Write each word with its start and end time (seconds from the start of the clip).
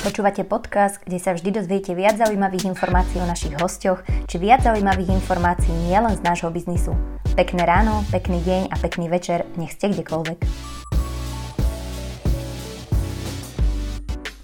Počúvate 0.00 0.48
podcast, 0.48 0.96
kde 1.04 1.20
sa 1.20 1.36
vždy 1.36 1.60
dozviete 1.60 1.92
viac 1.92 2.16
zaujímavých 2.16 2.72
informácií 2.72 3.20
o 3.20 3.28
našich 3.28 3.52
hostoch, 3.60 4.00
či 4.24 4.40
viac 4.40 4.64
zaujímavých 4.64 5.12
informácií 5.12 5.68
nielen 5.92 6.16
z 6.16 6.24
nášho 6.24 6.48
biznisu. 6.48 6.96
Pekné 7.36 7.68
ráno, 7.68 8.00
pekný 8.08 8.40
deň 8.40 8.72
a 8.72 8.80
pekný 8.80 9.12
večer, 9.12 9.44
nech 9.60 9.76
ste 9.76 9.92
kdekoľvek. 9.92 10.79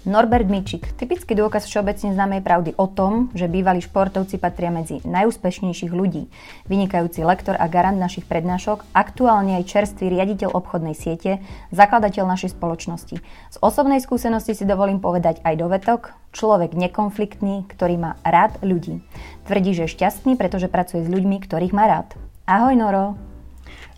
Norbert 0.07 0.47
Mičik, 0.47 0.95
typický 0.95 1.35
dôkaz 1.35 1.67
všeobecne 1.67 2.15
známej 2.15 2.39
pravdy 2.39 2.71
o 2.79 2.87
tom, 2.87 3.27
že 3.35 3.51
bývalí 3.51 3.83
športovci 3.83 4.39
patria 4.39 4.71
medzi 4.71 5.03
najúspešnejších 5.03 5.91
ľudí. 5.91 6.31
Vynikajúci 6.71 7.27
lektor 7.27 7.59
a 7.59 7.67
garant 7.67 7.99
našich 7.99 8.23
prednášok, 8.23 8.87
aktuálne 8.95 9.59
aj 9.59 9.67
čerstvý 9.67 10.07
riaditeľ 10.15 10.55
obchodnej 10.55 10.95
siete, 10.95 11.43
zakladateľ 11.75 12.23
našej 12.23 12.55
spoločnosti. 12.55 13.19
Z 13.19 13.57
osobnej 13.59 13.99
skúsenosti 13.99 14.55
si 14.55 14.63
dovolím 14.63 15.03
povedať 15.03 15.43
aj 15.43 15.59
dovetok, 15.59 16.15
človek 16.31 16.71
nekonfliktný, 16.71 17.67
ktorý 17.67 17.99
má 17.99 18.15
rád 18.23 18.63
ľudí. 18.63 19.03
Tvrdí, 19.43 19.75
že 19.75 19.91
je 19.91 19.93
šťastný, 19.99 20.39
pretože 20.39 20.71
pracuje 20.71 21.03
s 21.03 21.11
ľuďmi, 21.11 21.43
ktorých 21.43 21.75
má 21.75 21.83
rád. 21.83 22.15
Ahoj 22.47 22.79
Noro. 22.79 23.19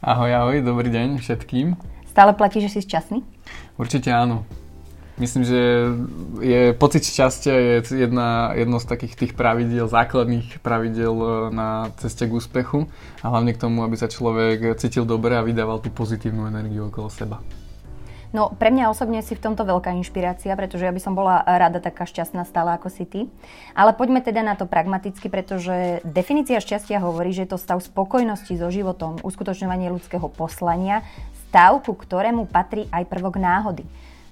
Ahoj, 0.02 0.34
ahoj, 0.34 0.58
dobrý 0.66 0.90
deň 0.90 1.22
všetkým. 1.22 1.78
Stále 2.10 2.34
platí, 2.34 2.66
že 2.66 2.74
si 2.74 2.82
šťastný? 2.82 3.22
Určite 3.78 4.10
áno. 4.10 4.42
Myslím, 5.20 5.44
že 5.44 5.60
je 6.40 6.72
pocit 6.80 7.04
šťastia 7.04 7.52
je 7.52 7.74
jedna, 7.92 8.56
jedno 8.56 8.80
z 8.80 8.88
takých 8.88 9.14
tých 9.20 9.34
pravidiel, 9.36 9.92
základných 9.92 10.64
pravidiel 10.64 11.12
e, 11.12 11.28
na 11.52 11.92
ceste 12.00 12.24
k 12.24 12.32
úspechu 12.32 12.88
a 13.20 13.28
hlavne 13.28 13.52
k 13.52 13.60
tomu, 13.60 13.84
aby 13.84 14.00
sa 14.00 14.08
človek 14.08 14.80
cítil 14.80 15.04
dobre 15.04 15.36
a 15.36 15.44
vydával 15.44 15.84
tú 15.84 15.92
pozitívnu 15.92 16.48
energiu 16.48 16.88
okolo 16.88 17.12
seba. 17.12 17.44
No, 18.30 18.54
pre 18.54 18.70
mňa 18.70 18.94
osobne 18.94 19.26
si 19.26 19.34
v 19.34 19.42
tomto 19.42 19.66
veľká 19.66 19.90
inšpirácia, 19.98 20.54
pretože 20.54 20.86
ja 20.86 20.94
by 20.94 21.02
som 21.02 21.18
bola 21.18 21.42
rada 21.42 21.82
taká 21.82 22.06
šťastná 22.06 22.46
stále 22.46 22.78
ako 22.78 22.88
si 22.94 23.04
ty. 23.04 23.22
Ale 23.74 23.98
poďme 23.98 24.22
teda 24.22 24.46
na 24.46 24.54
to 24.54 24.70
pragmaticky, 24.70 25.34
pretože 25.34 26.00
definícia 26.06 26.62
šťastia 26.62 27.02
hovorí, 27.02 27.34
že 27.34 27.50
je 27.50 27.52
to 27.52 27.60
stav 27.60 27.82
spokojnosti 27.82 28.54
so 28.54 28.70
životom, 28.70 29.18
uskutočňovanie 29.26 29.90
ľudského 29.90 30.30
poslania, 30.30 31.02
stav, 31.50 31.82
ku 31.82 31.98
ktorému 31.98 32.46
patrí 32.46 32.86
aj 32.94 33.10
prvok 33.10 33.42
náhody. 33.42 33.82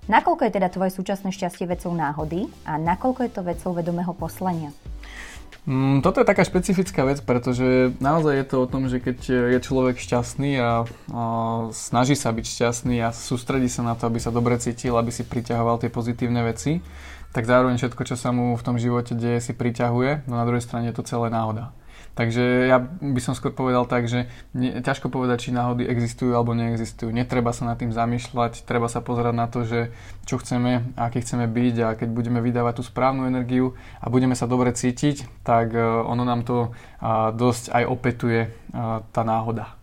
Nakoľko 0.07 0.47
je 0.47 0.55
teda 0.55 0.71
tvoje 0.71 0.95
súčasné 0.95 1.35
šťastie 1.35 1.67
vecou 1.67 1.91
náhody 1.91 2.47
a 2.63 2.79
nakoľko 2.79 3.27
je 3.27 3.31
to 3.31 3.41
vecou 3.43 3.71
vedomého 3.75 4.15
poslania? 4.15 4.71
Mm, 5.67 5.99
toto 5.99 6.23
je 6.23 6.29
taká 6.31 6.47
špecifická 6.47 7.03
vec, 7.03 7.19
pretože 7.19 7.91
naozaj 7.99 8.39
je 8.39 8.45
to 8.47 8.57
o 8.63 8.71
tom, 8.71 8.87
že 8.87 9.03
keď 9.03 9.17
je 9.51 9.59
človek 9.59 9.99
šťastný 9.99 10.63
a, 10.63 10.87
a 11.11 11.23
snaží 11.75 12.15
sa 12.15 12.31
byť 12.31 12.45
šťastný 12.47 13.03
a 13.03 13.11
sústredí 13.11 13.67
sa 13.67 13.83
na 13.83 13.99
to, 13.99 14.07
aby 14.07 14.15
sa 14.15 14.31
dobre 14.31 14.55
cítil, 14.63 14.95
aby 14.95 15.11
si 15.11 15.27
priťahoval 15.27 15.83
tie 15.83 15.91
pozitívne 15.91 16.39
veci, 16.47 16.79
tak 17.35 17.43
zároveň 17.43 17.75
všetko, 17.75 18.01
čo 18.07 18.15
sa 18.15 18.31
mu 18.31 18.55
v 18.55 18.63
tom 18.63 18.79
živote 18.79 19.11
deje, 19.11 19.43
si 19.43 19.51
priťahuje, 19.51 20.23
no 20.31 20.39
na 20.39 20.47
druhej 20.47 20.63
strane 20.63 20.87
je 20.87 20.95
to 20.95 21.03
celé 21.03 21.27
náhoda. 21.27 21.75
Takže 22.17 22.65
ja 22.65 22.81
by 22.81 23.21
som 23.21 23.37
skôr 23.37 23.53
povedal 23.53 23.85
tak, 23.85 24.09
že 24.09 24.25
ne, 24.57 24.81
ťažko 24.81 25.13
povedať, 25.13 25.47
či 25.47 25.49
náhody 25.53 25.85
existujú 25.85 26.33
alebo 26.33 26.57
neexistujú. 26.57 27.13
Netreba 27.13 27.53
sa 27.53 27.69
nad 27.69 27.77
tým 27.77 27.93
zamýšľať, 27.93 28.65
treba 28.65 28.89
sa 28.89 29.05
pozerať 29.05 29.35
na 29.37 29.45
to, 29.45 29.61
že 29.61 29.93
čo 30.25 30.41
chceme, 30.41 30.97
aký 30.97 31.21
chceme 31.21 31.45
byť 31.45 31.75
a 31.85 31.87
keď 31.93 32.09
budeme 32.09 32.41
vydávať 32.41 32.81
tú 32.81 32.83
správnu 32.89 33.29
energiu 33.29 33.77
a 34.01 34.09
budeme 34.09 34.33
sa 34.33 34.49
dobre 34.49 34.73
cítiť, 34.73 35.29
tak 35.45 35.77
e, 35.77 35.79
ono 35.85 36.25
nám 36.25 36.41
to 36.41 36.73
dosť 37.37 37.69
aj 37.69 37.83
opetuje 37.85 38.49
tá 39.13 39.21
náhoda. 39.21 39.77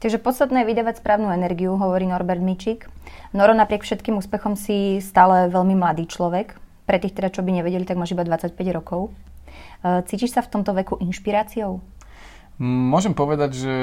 Takže 0.00 0.16
podstatné 0.16 0.64
je 0.64 0.70
vydávať 0.72 1.04
správnu 1.04 1.28
energiu, 1.28 1.76
hovorí 1.76 2.08
Norbert 2.08 2.40
Mičík. 2.40 2.88
Noro, 3.36 3.52
napriek 3.52 3.84
všetkým 3.84 4.16
úspechom 4.16 4.56
si 4.56 4.96
stále 5.04 5.52
veľmi 5.52 5.76
mladý 5.76 6.08
človek. 6.08 6.56
Pre 6.88 6.96
tých 6.96 7.12
teda, 7.12 7.28
čo 7.28 7.44
by 7.44 7.60
nevedeli, 7.60 7.84
tak 7.84 8.00
máš 8.00 8.16
iba 8.16 8.24
25 8.24 8.56
rokov. 8.72 9.12
Eh, 9.80 10.04
cítiš 10.04 10.36
sa 10.36 10.44
v 10.44 10.52
tomto 10.52 10.76
veku 10.76 11.00
inšpiráciou? 11.00 11.80
Môžem 12.60 13.16
povedať, 13.16 13.56
že 13.56 13.74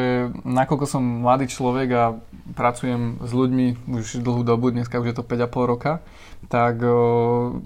nakoľko 0.46 0.86
som 0.86 1.02
mladý 1.02 1.50
človek 1.50 1.90
a 1.98 2.04
pracujem 2.54 3.18
s 3.26 3.32
ľuďmi 3.34 3.90
už 3.90 4.22
dlhú 4.22 4.46
dobu, 4.46 4.70
dneska 4.70 5.02
už 5.02 5.10
je 5.10 5.18
to 5.18 5.26
5,5 5.26 5.66
roka, 5.66 6.06
tak 6.46 6.86
o, 6.86 7.58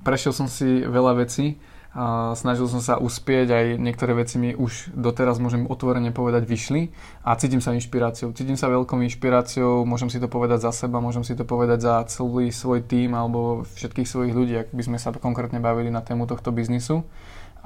prešiel 0.00 0.32
som 0.32 0.48
si 0.48 0.80
veľa 0.80 1.20
vecí 1.20 1.60
a 1.90 2.38
snažil 2.38 2.70
som 2.70 2.78
sa 2.78 3.02
uspieť, 3.02 3.50
aj 3.50 3.66
niektoré 3.82 4.14
veci 4.14 4.38
mi 4.38 4.54
už 4.54 4.94
doteraz 4.94 5.42
môžem 5.42 5.66
otvorene 5.66 6.14
povedať 6.14 6.46
vyšli 6.46 6.94
a 7.26 7.34
cítim 7.34 7.58
sa 7.58 7.74
inšpiráciou. 7.74 8.30
Cítim 8.30 8.54
sa 8.54 8.70
veľkou 8.70 8.94
inšpiráciou, 9.10 9.82
môžem 9.82 10.06
si 10.06 10.22
to 10.22 10.30
povedať 10.30 10.62
za 10.62 10.70
seba, 10.70 11.02
môžem 11.02 11.26
si 11.26 11.34
to 11.34 11.42
povedať 11.42 11.82
za 11.82 12.06
celý 12.06 12.54
svoj 12.54 12.86
tým 12.86 13.18
alebo 13.18 13.66
všetkých 13.74 14.06
svojich 14.06 14.34
ľudí, 14.38 14.54
ak 14.62 14.68
by 14.70 14.82
sme 14.86 14.98
sa 15.02 15.10
konkrétne 15.10 15.58
bavili 15.58 15.90
na 15.90 15.98
tému 15.98 16.30
tohto 16.30 16.54
biznisu. 16.54 17.02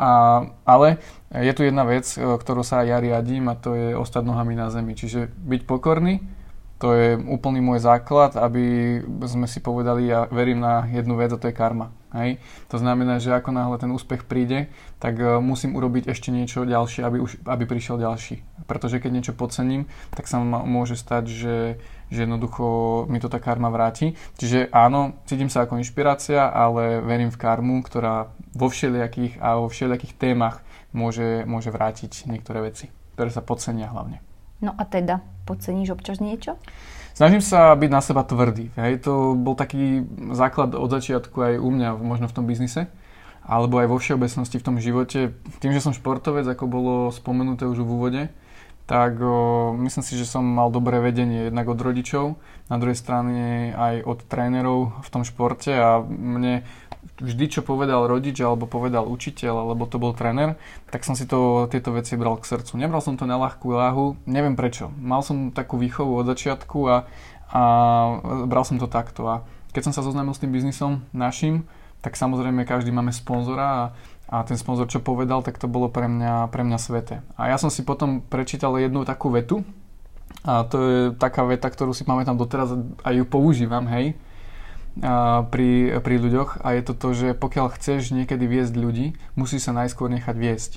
A, 0.01 0.43
ale 0.65 0.99
je 1.31 1.53
tu 1.53 1.62
jedna 1.62 1.85
vec, 1.85 2.09
e, 2.17 2.19
ktorú 2.19 2.67
sa 2.67 2.83
ja 2.83 2.99
riadím 2.99 3.53
a 3.53 3.55
to 3.55 3.77
je 3.77 3.89
ostať 3.95 4.25
nohami 4.25 4.56
na 4.56 4.73
zemi. 4.73 4.97
Čiže 4.97 5.31
byť 5.31 5.69
pokorný, 5.69 6.25
to 6.83 6.97
je 6.97 7.09
úplný 7.15 7.62
môj 7.62 7.85
základ, 7.85 8.35
aby 8.41 8.99
sme 9.29 9.47
si 9.47 9.61
povedali, 9.62 10.11
ja 10.11 10.27
verím 10.33 10.65
na 10.65 10.89
jednu 10.91 11.15
vec 11.15 11.31
a 11.31 11.39
to 11.39 11.47
je 11.47 11.55
karma. 11.55 11.95
Hej? 12.15 12.39
To 12.71 12.79
znamená, 12.79 13.19
že 13.19 13.35
ako 13.35 13.51
náhle 13.51 13.77
ten 13.77 13.91
úspech 13.91 14.25
príde, 14.25 14.71
tak 15.03 15.19
uh, 15.19 15.43
musím 15.43 15.75
urobiť 15.75 16.09
ešte 16.09 16.31
niečo 16.31 16.63
ďalšie, 16.63 17.03
aby, 17.03 17.19
už, 17.19 17.43
aby 17.45 17.65
prišiel 17.67 17.99
ďalší. 17.99 18.47
Pretože 18.71 19.03
keď 19.03 19.11
niečo 19.11 19.35
podcením, 19.35 19.91
tak 20.15 20.31
sa 20.31 20.39
môže 20.41 20.95
stať, 20.95 21.25
že, 21.27 21.57
že 22.09 22.25
jednoducho 22.25 22.65
mi 23.11 23.19
to 23.19 23.27
tá 23.27 23.43
karma 23.43 23.69
vráti. 23.69 24.15
Čiže 24.39 24.71
áno, 24.71 25.19
cítim 25.27 25.51
sa 25.51 25.67
ako 25.67 25.83
inšpirácia, 25.83 26.47
ale 26.47 27.03
verím 27.03 27.35
v 27.35 27.41
karmu, 27.43 27.83
ktorá 27.83 28.31
vo 28.55 28.71
všelijakých 28.71 29.43
a 29.43 29.59
vo 29.59 29.67
všelijakých 29.67 30.15
témach 30.15 30.63
môže, 30.95 31.43
môže 31.45 31.75
vrátiť 31.75 32.31
niektoré 32.31 32.71
veci, 32.71 32.95
ktoré 33.19 33.35
sa 33.35 33.43
podcenia 33.43 33.91
hlavne. 33.91 34.23
No 34.63 34.73
a 34.79 34.87
teda, 34.87 35.21
podceníš 35.45 35.99
občas 35.99 36.23
niečo? 36.23 36.57
Snažím 37.15 37.39
sa 37.39 37.71
byť 37.79 37.91
na 37.95 38.03
seba 38.03 38.27
tvrdý. 38.27 38.75
Hej. 38.75 39.07
To 39.07 39.39
bol 39.39 39.55
taký 39.55 40.03
základ 40.35 40.75
od 40.75 40.91
začiatku 40.91 41.39
aj 41.39 41.55
u 41.63 41.69
mňa, 41.71 41.95
možno 42.03 42.27
v 42.27 42.35
tom 42.35 42.45
biznise, 42.51 42.91
alebo 43.47 43.79
aj 43.79 43.87
vo 43.87 44.03
všeobecnosti 44.03 44.59
v 44.59 44.67
tom 44.67 44.77
živote. 44.83 45.31
Tým, 45.63 45.71
že 45.71 45.79
som 45.79 45.95
športovec, 45.95 46.43
ako 46.43 46.67
bolo 46.67 46.95
spomenuté 47.15 47.71
už 47.71 47.87
v 47.87 47.91
úvode, 47.95 48.23
tak 48.84 49.17
o, 49.21 49.72
myslím 49.81 50.05
si, 50.05 50.12
že 50.21 50.28
som 50.28 50.45
mal 50.45 50.69
dobré 50.69 51.00
vedenie 51.00 51.49
jednak 51.49 51.69
od 51.72 51.81
rodičov, 51.81 52.37
na 52.69 52.77
druhej 52.77 52.97
strane 52.97 53.72
aj 53.72 54.05
od 54.05 54.19
trénerov 54.28 55.00
v 55.00 55.09
tom 55.09 55.25
športe 55.25 55.72
a 55.72 56.05
mne 56.05 56.65
vždy, 57.21 57.44
čo 57.49 57.61
povedal 57.61 58.09
rodič 58.09 58.41
alebo 58.41 58.67
povedal 58.67 59.06
učiteľ 59.06 59.69
alebo 59.69 59.87
to 59.89 60.00
bol 60.00 60.17
tréner, 60.17 60.56
tak 60.89 61.05
som 61.05 61.15
si 61.15 61.28
to, 61.28 61.69
tieto 61.69 61.93
veci 61.94 62.17
bral 62.19 62.41
k 62.41 62.49
srdcu. 62.49 62.77
Nebral 62.81 63.00
som 63.05 63.15
to 63.15 63.28
na 63.28 63.39
ľahkú 63.39 63.71
láhu, 63.71 64.19
neviem 64.25 64.56
prečo. 64.56 64.91
Mal 64.99 65.21
som 65.21 65.53
takú 65.53 65.77
výchovu 65.78 66.21
od 66.21 66.27
začiatku 66.27 66.78
a, 66.89 66.97
a 67.53 67.62
bral 68.49 68.65
som 68.67 68.81
to 68.81 68.89
takto. 68.89 69.28
A 69.28 69.34
keď 69.77 69.91
som 69.91 69.94
sa 69.94 70.03
zoznámil 70.03 70.34
s 70.34 70.43
tým 70.43 70.53
biznisom 70.53 71.05
našim, 71.15 71.69
tak 72.05 72.21
samozrejme 72.21 72.69
každý 72.69 72.93
máme 72.93 73.17
sponzora 73.17 73.65
a, 73.65 73.85
a 74.29 74.37
ten 74.45 74.61
sponzor, 74.61 74.93
čo 74.93 75.01
povedal, 75.01 75.41
tak 75.41 75.57
to 75.57 75.65
bolo 75.65 75.89
pre 75.89 76.05
mňa, 76.05 76.53
pre 76.53 76.61
mňa 76.61 76.77
svete. 76.77 77.25
A 77.41 77.49
ja 77.49 77.57
som 77.57 77.73
si 77.73 77.81
potom 77.81 78.21
prečítal 78.21 78.77
jednu 78.77 79.09
takú 79.09 79.33
vetu, 79.33 79.65
a 80.45 80.61
to 80.69 80.77
je 80.85 81.01
taká 81.17 81.49
veta, 81.49 81.73
ktorú 81.73 81.97
si 81.97 82.05
pamätám 82.05 82.37
doteraz 82.37 82.77
a 83.01 83.09
ju 83.17 83.25
používam, 83.25 83.89
hej 83.89 84.13
pri, 85.51 85.99
pri 85.99 86.17
ľuďoch 86.23 86.63
a 86.63 86.79
je 86.79 86.83
to 86.87 86.95
to, 86.95 87.09
že 87.15 87.29
pokiaľ 87.35 87.75
chceš 87.75 88.15
niekedy 88.15 88.47
viesť 88.47 88.75
ľudí, 88.79 89.07
musí 89.35 89.59
sa 89.59 89.75
najskôr 89.75 90.07
nechať 90.07 90.37
viesť. 90.39 90.73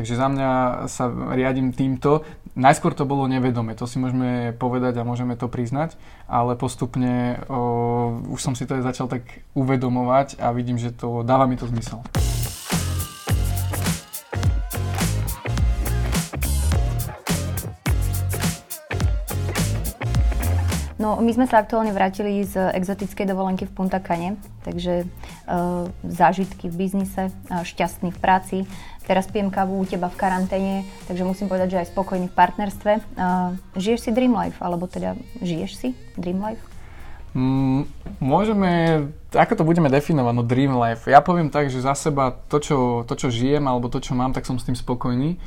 Takže 0.00 0.16
za 0.16 0.32
mňa 0.32 0.50
sa 0.88 1.12
riadím 1.12 1.76
týmto. 1.76 2.24
Najskôr 2.56 2.96
to 2.96 3.04
bolo 3.04 3.28
nevedome, 3.28 3.76
to 3.76 3.84
si 3.84 4.00
môžeme 4.00 4.56
povedať 4.56 4.96
a 4.96 5.04
môžeme 5.04 5.36
to 5.36 5.44
priznať, 5.44 6.00
ale 6.24 6.56
postupne 6.56 7.44
o, 7.52 8.16
už 8.32 8.40
som 8.40 8.56
si 8.56 8.64
to 8.64 8.80
aj 8.80 8.96
začal 8.96 9.12
tak 9.12 9.28
uvedomovať 9.52 10.40
a 10.40 10.56
vidím, 10.56 10.80
že 10.80 10.96
to 10.96 11.20
dáva 11.20 11.44
mi 11.44 11.60
to 11.60 11.68
zmysel. 11.68 12.00
No, 21.00 21.16
my 21.16 21.32
sme 21.32 21.48
sa 21.48 21.64
aktuálne 21.64 21.96
vrátili 21.96 22.44
z 22.44 22.60
exotickej 22.76 23.24
dovolenky 23.24 23.64
v 23.64 23.72
Punta 23.72 24.04
Cane, 24.04 24.36
takže 24.60 25.08
uh, 25.48 25.88
zážitky 26.04 26.68
v 26.68 26.76
biznise, 26.76 27.32
uh, 27.48 27.64
šťastný 27.64 28.12
v 28.12 28.18
práci. 28.20 28.56
Teraz 29.08 29.24
pijem 29.24 29.48
kávu 29.48 29.80
u 29.80 29.88
teba 29.88 30.12
v 30.12 30.20
karanténe, 30.20 30.74
takže 31.08 31.24
musím 31.24 31.48
povedať, 31.48 31.72
že 31.72 31.80
aj 31.80 31.96
spokojný 31.96 32.28
v 32.28 32.36
partnerstve. 32.36 32.92
Uh, 33.16 33.56
žiješ 33.80 34.06
si 34.06 34.10
Dream 34.12 34.36
Life, 34.36 34.60
alebo 34.60 34.84
teda 34.84 35.16
žiješ 35.40 35.70
si 35.72 35.88
Dream 36.20 36.36
Life? 36.44 36.60
Mm, 37.32 37.88
môžeme, 38.20 38.70
ako 39.32 39.56
to 39.56 39.64
budeme 39.64 39.88
definovať, 39.88 40.34
no 40.36 40.44
Dream 40.44 40.76
Life. 40.76 41.08
Ja 41.08 41.24
poviem 41.24 41.48
tak, 41.48 41.72
že 41.72 41.80
za 41.80 41.96
seba 41.96 42.36
to 42.52 42.60
čo, 42.60 43.08
to, 43.08 43.16
čo 43.16 43.32
žijem, 43.32 43.64
alebo 43.64 43.88
to, 43.88 44.04
čo 44.04 44.12
mám, 44.12 44.36
tak 44.36 44.44
som 44.44 44.60
s 44.60 44.68
tým 44.68 44.76
spokojný. 44.76 45.40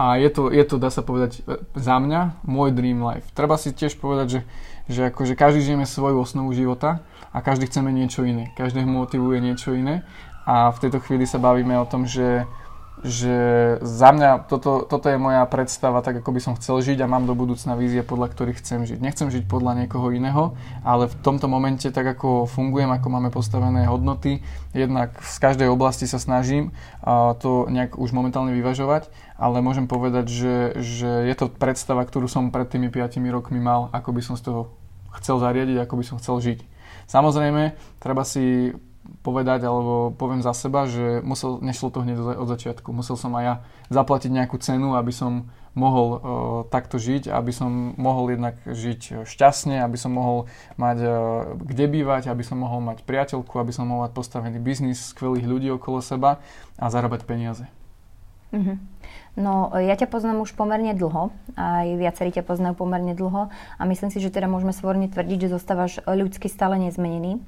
A 0.00 0.16
je 0.16 0.30
to, 0.32 0.54
je 0.54 0.64
to, 0.64 0.80
dá 0.80 0.88
sa 0.88 1.02
povedať, 1.02 1.44
za 1.74 1.96
mňa, 1.98 2.46
môj 2.46 2.72
Dream 2.72 3.02
Life. 3.02 3.26
Treba 3.34 3.58
si 3.58 3.74
tiež 3.74 3.98
povedať, 4.00 4.26
že 4.38 4.40
že 4.90 5.14
akože 5.14 5.38
každý 5.38 5.62
žijeme 5.62 5.86
svoju 5.86 6.18
osnovu 6.18 6.50
života 6.50 7.06
a 7.30 7.38
každý 7.40 7.70
chceme 7.70 7.94
niečo 7.94 8.26
iné. 8.26 8.50
Každého 8.58 8.90
motivuje 8.90 9.38
niečo 9.38 9.72
iné 9.72 10.02
a 10.42 10.74
v 10.74 10.80
tejto 10.82 10.98
chvíli 10.98 11.24
sa 11.24 11.38
bavíme 11.38 11.78
o 11.78 11.86
tom, 11.86 12.04
že 12.04 12.50
že 13.00 13.36
za 13.80 14.12
mňa 14.12 14.44
toto, 14.44 14.84
toto 14.84 15.08
je 15.08 15.16
moja 15.16 15.40
predstava, 15.48 16.04
tak 16.04 16.20
ako 16.20 16.30
by 16.36 16.40
som 16.40 16.56
chcel 16.60 16.84
žiť 16.84 17.00
a 17.00 17.08
mám 17.08 17.24
do 17.24 17.32
budúcna 17.32 17.72
vízie, 17.72 18.04
podľa 18.04 18.28
ktorých 18.32 18.60
chcem 18.60 18.84
žiť. 18.84 19.00
Nechcem 19.00 19.32
žiť 19.32 19.48
podľa 19.48 19.84
niekoho 19.84 20.12
iného, 20.12 20.52
ale 20.84 21.08
v 21.08 21.16
tomto 21.24 21.48
momente, 21.48 21.88
tak 21.88 22.04
ako 22.04 22.44
fungujem, 22.44 22.92
ako 22.92 23.08
máme 23.08 23.32
postavené 23.32 23.88
hodnoty, 23.88 24.44
jednak 24.76 25.16
z 25.24 25.36
každej 25.40 25.68
oblasti 25.72 26.04
sa 26.04 26.20
snažím 26.20 26.76
to 27.40 27.64
nejak 27.72 27.96
už 27.96 28.12
momentálne 28.12 28.52
vyvažovať, 28.52 29.08
ale 29.40 29.64
môžem 29.64 29.88
povedať, 29.88 30.28
že, 30.28 30.56
že 30.76 31.10
je 31.24 31.34
to 31.36 31.48
predstava, 31.48 32.04
ktorú 32.04 32.28
som 32.28 32.52
pred 32.52 32.68
tými 32.68 32.92
5 32.92 33.16
rokmi 33.32 33.64
mal, 33.64 33.88
ako 33.96 34.12
by 34.12 34.20
som 34.20 34.36
z 34.36 34.52
toho 34.52 34.79
chcel 35.18 35.42
zariadiť, 35.42 35.82
ako 35.82 35.94
by 35.98 36.04
som 36.06 36.16
chcel 36.22 36.36
žiť. 36.38 36.60
Samozrejme, 37.10 37.74
treba 37.98 38.22
si 38.22 38.70
povedať, 39.26 39.66
alebo 39.66 40.14
poviem 40.14 40.40
za 40.40 40.54
seba, 40.54 40.86
že 40.86 41.18
musel, 41.26 41.58
nešlo 41.58 41.90
to 41.90 42.06
hneď 42.06 42.38
od 42.38 42.46
začiatku. 42.46 42.94
Musel 42.94 43.18
som 43.18 43.34
aj 43.34 43.44
ja 43.44 43.54
zaplatiť 43.90 44.30
nejakú 44.30 44.56
cenu, 44.62 44.94
aby 44.94 45.10
som 45.10 45.50
mohol 45.74 46.08
uh, 46.10 46.18
takto 46.66 46.98
žiť, 46.98 47.30
aby 47.30 47.52
som 47.54 47.94
mohol 47.94 48.34
jednak 48.34 48.58
žiť 48.66 49.22
šťastne, 49.26 49.82
aby 49.82 49.94
som 49.94 50.10
mohol 50.14 50.50
mať 50.74 50.98
uh, 51.02 51.14
kde 51.62 51.86
bývať, 51.86 52.26
aby 52.26 52.42
som 52.42 52.58
mohol 52.58 52.82
mať 52.82 53.06
priateľku, 53.06 53.54
aby 53.58 53.70
som 53.70 53.86
mohol 53.86 54.10
mať 54.10 54.12
postavený 54.14 54.58
biznis, 54.58 55.14
skvelých 55.14 55.46
ľudí 55.46 55.68
okolo 55.70 56.02
seba 56.02 56.42
a 56.74 56.86
zarábať 56.90 57.22
peniaze. 57.22 57.66
Mm-hmm. 58.50 58.76
No, 59.38 59.70
ja 59.78 59.94
ťa 59.94 60.10
poznám 60.10 60.42
už 60.42 60.58
pomerne 60.58 60.90
dlho, 60.90 61.30
aj 61.54 61.86
viacerí 61.96 62.34
ťa 62.34 62.42
poznajú 62.42 62.74
pomerne 62.74 63.14
dlho 63.14 63.46
a 63.50 63.82
myslím 63.86 64.10
si, 64.10 64.18
že 64.18 64.34
teda 64.34 64.50
môžeme 64.50 64.74
svorne 64.74 65.06
tvrdiť, 65.06 65.46
že 65.46 65.54
zostávaš 65.54 66.02
ľudsky 66.02 66.50
stále 66.50 66.82
nezmenený. 66.82 67.38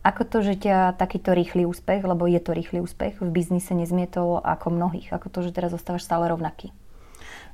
Ako 0.00 0.24
to, 0.24 0.40
že 0.40 0.56
ťa 0.56 0.96
takýto 0.96 1.36
rýchly 1.36 1.68
úspech, 1.68 2.02
lebo 2.02 2.24
je 2.24 2.40
to 2.40 2.56
rýchly 2.56 2.80
úspech, 2.80 3.20
v 3.20 3.30
biznise 3.30 3.76
nezmietol 3.76 4.40
ako 4.42 4.72
mnohých? 4.72 5.12
Ako 5.12 5.28
to, 5.28 5.44
že 5.44 5.52
teraz 5.52 5.76
zostávaš 5.76 6.08
stále 6.08 6.26
rovnaký? 6.26 6.72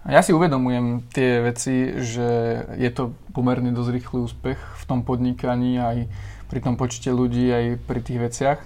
Ja 0.07 0.23
si 0.23 0.31
uvedomujem 0.31 1.03
tie 1.11 1.43
veci, 1.43 1.91
že 1.99 2.63
je 2.79 2.91
to 2.95 3.19
pomerne 3.35 3.75
dosť 3.75 3.91
rýchly 3.91 4.19
úspech 4.23 4.59
v 4.63 4.85
tom 4.87 5.03
podnikaní, 5.03 5.83
aj 5.83 6.07
pri 6.47 6.63
tom 6.63 6.79
počte 6.79 7.11
ľudí, 7.11 7.51
aj 7.51 7.65
pri 7.83 8.01
tých 8.01 8.19
veciach. 8.23 8.59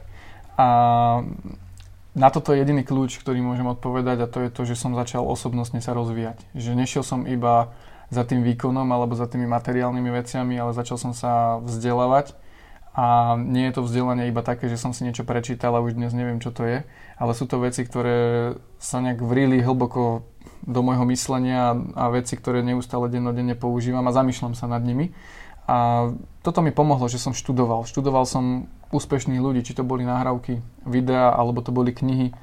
A 0.60 0.68
na 2.14 2.28
toto 2.28 2.50
je 2.50 2.62
jediný 2.62 2.82
kľúč, 2.82 3.22
ktorý 3.22 3.38
môžem 3.38 3.70
odpovedať 3.70 4.26
a 4.26 4.30
to 4.30 4.42
je 4.42 4.50
to, 4.50 4.62
že 4.66 4.74
som 4.74 4.98
začal 4.98 5.22
osobnostne 5.22 5.78
sa 5.78 5.94
rozvíjať. 5.94 6.42
Že 6.58 6.72
nešiel 6.74 7.02
som 7.06 7.22
iba 7.26 7.70
za 8.10 8.26
tým 8.26 8.42
výkonom 8.42 8.90
alebo 8.90 9.14
za 9.14 9.30
tými 9.30 9.46
materiálnymi 9.46 10.10
veciami, 10.10 10.58
ale 10.58 10.74
začal 10.74 10.98
som 10.98 11.12
sa 11.14 11.62
vzdelávať 11.62 12.34
a 12.90 13.38
nie 13.38 13.70
je 13.70 13.74
to 13.78 13.86
vzdelanie 13.86 14.26
iba 14.26 14.42
také, 14.42 14.66
že 14.66 14.74
som 14.74 14.90
si 14.90 15.06
niečo 15.06 15.22
prečítal 15.22 15.70
a 15.78 15.84
už 15.84 15.94
dnes 15.94 16.10
neviem, 16.10 16.42
čo 16.42 16.50
to 16.50 16.66
je, 16.66 16.82
ale 17.22 17.32
sú 17.38 17.46
to 17.46 17.62
veci, 17.62 17.86
ktoré 17.86 18.58
sa 18.82 18.98
nejak 18.98 19.22
vrili 19.22 19.62
hlboko 19.62 20.26
do 20.66 20.80
môjho 20.82 21.06
myslenia 21.06 21.78
a 21.94 22.10
veci, 22.10 22.34
ktoré 22.34 22.66
neustále 22.66 23.06
dennodenne 23.06 23.54
používam 23.54 24.02
a 24.10 24.16
zamýšľam 24.16 24.58
sa 24.58 24.66
nad 24.66 24.82
nimi. 24.82 25.14
A 25.70 26.10
toto 26.42 26.66
mi 26.66 26.74
pomohlo, 26.74 27.06
že 27.06 27.22
som 27.22 27.30
študoval. 27.30 27.86
Študoval 27.86 28.26
som 28.26 28.66
úspešných 28.90 29.42
ľudí, 29.42 29.62
či 29.62 29.74
to 29.74 29.86
boli 29.86 30.02
nahrávky, 30.02 30.62
videa, 30.86 31.30
alebo 31.30 31.62
to 31.62 31.70
boli 31.70 31.94
knihy. 31.94 32.34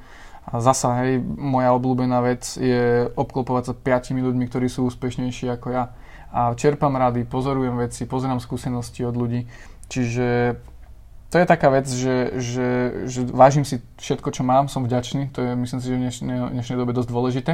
A 0.48 0.64
zasa, 0.64 1.04
hej, 1.04 1.20
moja 1.24 1.76
obľúbená 1.76 2.24
vec 2.24 2.56
je 2.56 3.12
obklopovať 3.20 3.64
sa 3.68 3.74
piatimi 3.76 4.24
ľuďmi, 4.24 4.48
ktorí 4.48 4.72
sú 4.72 4.88
úspešnejší 4.88 5.52
ako 5.52 5.68
ja. 5.76 5.92
A 6.32 6.56
čerpám 6.56 6.96
rady, 6.96 7.28
pozorujem 7.28 7.76
veci, 7.76 8.08
pozerám 8.08 8.40
skúsenosti 8.40 9.04
od 9.04 9.16
ľudí 9.16 9.48
Čiže 9.88 10.60
to 11.28 11.36
je 11.40 11.48
taká 11.48 11.68
vec, 11.72 11.88
že, 11.88 12.40
že, 12.40 12.68
že 13.08 13.20
vážim 13.28 13.68
si 13.68 13.84
všetko, 14.00 14.32
čo 14.32 14.48
mám, 14.48 14.72
som 14.72 14.84
vďačný, 14.84 15.32
to 15.32 15.44
je 15.44 15.52
myslím 15.60 15.80
si, 15.84 15.88
že 15.92 15.96
v 15.96 16.04
dnešnej, 16.08 16.38
dnešnej 16.56 16.78
dobe 16.80 16.96
dosť 16.96 17.10
dôležité. 17.12 17.54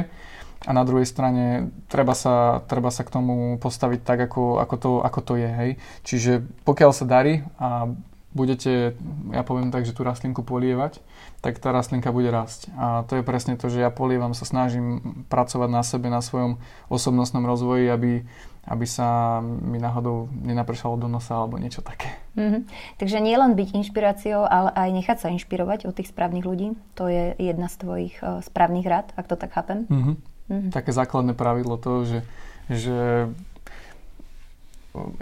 A 0.64 0.70
na 0.72 0.86
druhej 0.86 1.04
strane 1.04 1.74
treba 1.92 2.16
sa, 2.16 2.64
treba 2.64 2.88
sa 2.88 3.04
k 3.04 3.12
tomu 3.12 3.58
postaviť 3.60 4.00
tak, 4.00 4.30
ako, 4.30 4.62
ako, 4.62 4.74
to, 4.80 4.90
ako 5.04 5.20
to 5.20 5.34
je. 5.36 5.50
Hej. 5.50 5.70
Čiže 6.06 6.32
pokiaľ 6.64 6.90
sa 6.94 7.04
darí 7.04 7.44
a 7.60 7.90
budete, 8.34 8.98
ja 9.30 9.46
poviem 9.46 9.70
tak, 9.70 9.86
že 9.86 9.94
tú 9.94 10.02
rastlinku 10.02 10.42
polievať, 10.42 10.98
tak 11.38 11.62
tá 11.62 11.70
rastlinka 11.70 12.10
bude 12.10 12.28
rásť. 12.34 12.68
A 12.74 13.06
to 13.06 13.16
je 13.16 13.24
presne 13.24 13.54
to, 13.54 13.70
že 13.70 13.78
ja 13.78 13.94
polievam, 13.94 14.34
sa 14.34 14.42
snažím 14.42 15.24
pracovať 15.30 15.70
na 15.70 15.82
sebe, 15.86 16.10
na 16.10 16.18
svojom 16.18 16.58
osobnostnom 16.90 17.46
rozvoji, 17.46 17.86
aby, 17.86 18.26
aby 18.66 18.86
sa 18.90 19.38
mi 19.40 19.78
náhodou 19.78 20.26
nenapršalo 20.34 20.98
do 20.98 21.06
nosa 21.06 21.38
alebo 21.38 21.62
niečo 21.62 21.80
také. 21.80 22.10
Mm-hmm. 22.34 22.62
Takže 22.98 23.22
nie 23.22 23.38
len 23.38 23.54
byť 23.54 23.68
inšpiráciou, 23.70 24.42
ale 24.42 24.74
aj 24.74 24.88
nechať 24.90 25.18
sa 25.22 25.28
inšpirovať 25.30 25.86
od 25.86 25.94
tých 25.94 26.10
správnych 26.10 26.42
ľudí. 26.42 26.74
To 26.98 27.06
je 27.06 27.38
jedna 27.38 27.70
z 27.70 27.76
tvojich 27.78 28.18
uh, 28.18 28.42
správnych 28.42 28.84
rád, 28.90 29.14
ak 29.14 29.30
to 29.30 29.38
tak 29.38 29.54
chápem. 29.54 29.86
Mm-hmm. 29.86 30.16
Mm-hmm. 30.50 30.70
Také 30.74 30.90
základné 30.90 31.38
pravidlo 31.38 31.78
toho, 31.78 32.02
že, 32.02 32.18
že 32.66 33.30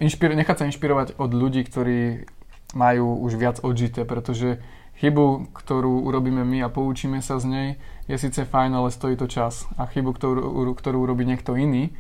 inšpir- 0.01 0.33
nechať 0.33 0.57
sa 0.57 0.69
inšpirovať 0.73 1.21
od 1.21 1.31
ľudí, 1.31 1.63
ktorí 1.69 2.27
majú 2.73 3.17
už 3.25 3.37
viac 3.37 3.57
odžité, 3.61 4.05
pretože 4.05 4.61
chybu, 5.01 5.53
ktorú 5.53 6.05
urobíme 6.05 6.45
my 6.45 6.65
a 6.65 6.73
poučíme 6.73 7.25
sa 7.25 7.41
z 7.41 7.47
nej, 7.49 7.69
je 8.09 8.17
síce 8.19 8.45
fajn, 8.45 8.77
ale 8.77 8.89
stojí 8.91 9.17
to 9.17 9.31
čas. 9.31 9.65
A 9.79 9.87
chybu, 9.87 10.13
ktorú, 10.13 10.73
ktorú 10.75 11.03
urobí 11.05 11.25
niekto 11.25 11.57
iný 11.57 11.95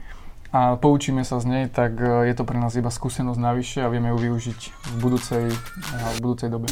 a 0.53 0.77
poučíme 0.77 1.25
sa 1.25 1.41
z 1.41 1.49
nej, 1.49 1.65
tak 1.73 1.97
e, 1.97 2.29
je 2.29 2.35
to 2.37 2.45
pre 2.45 2.61
nás 2.61 2.77
iba 2.77 2.93
skúsenosť 2.93 3.41
navyše 3.41 3.79
a 3.81 3.89
vieme 3.89 4.13
ju 4.13 4.21
využiť 4.21 4.61
v 4.69 4.95
budúcej, 5.01 5.45
v 5.49 6.19
budúcej 6.21 6.53
dobe. 6.53 6.69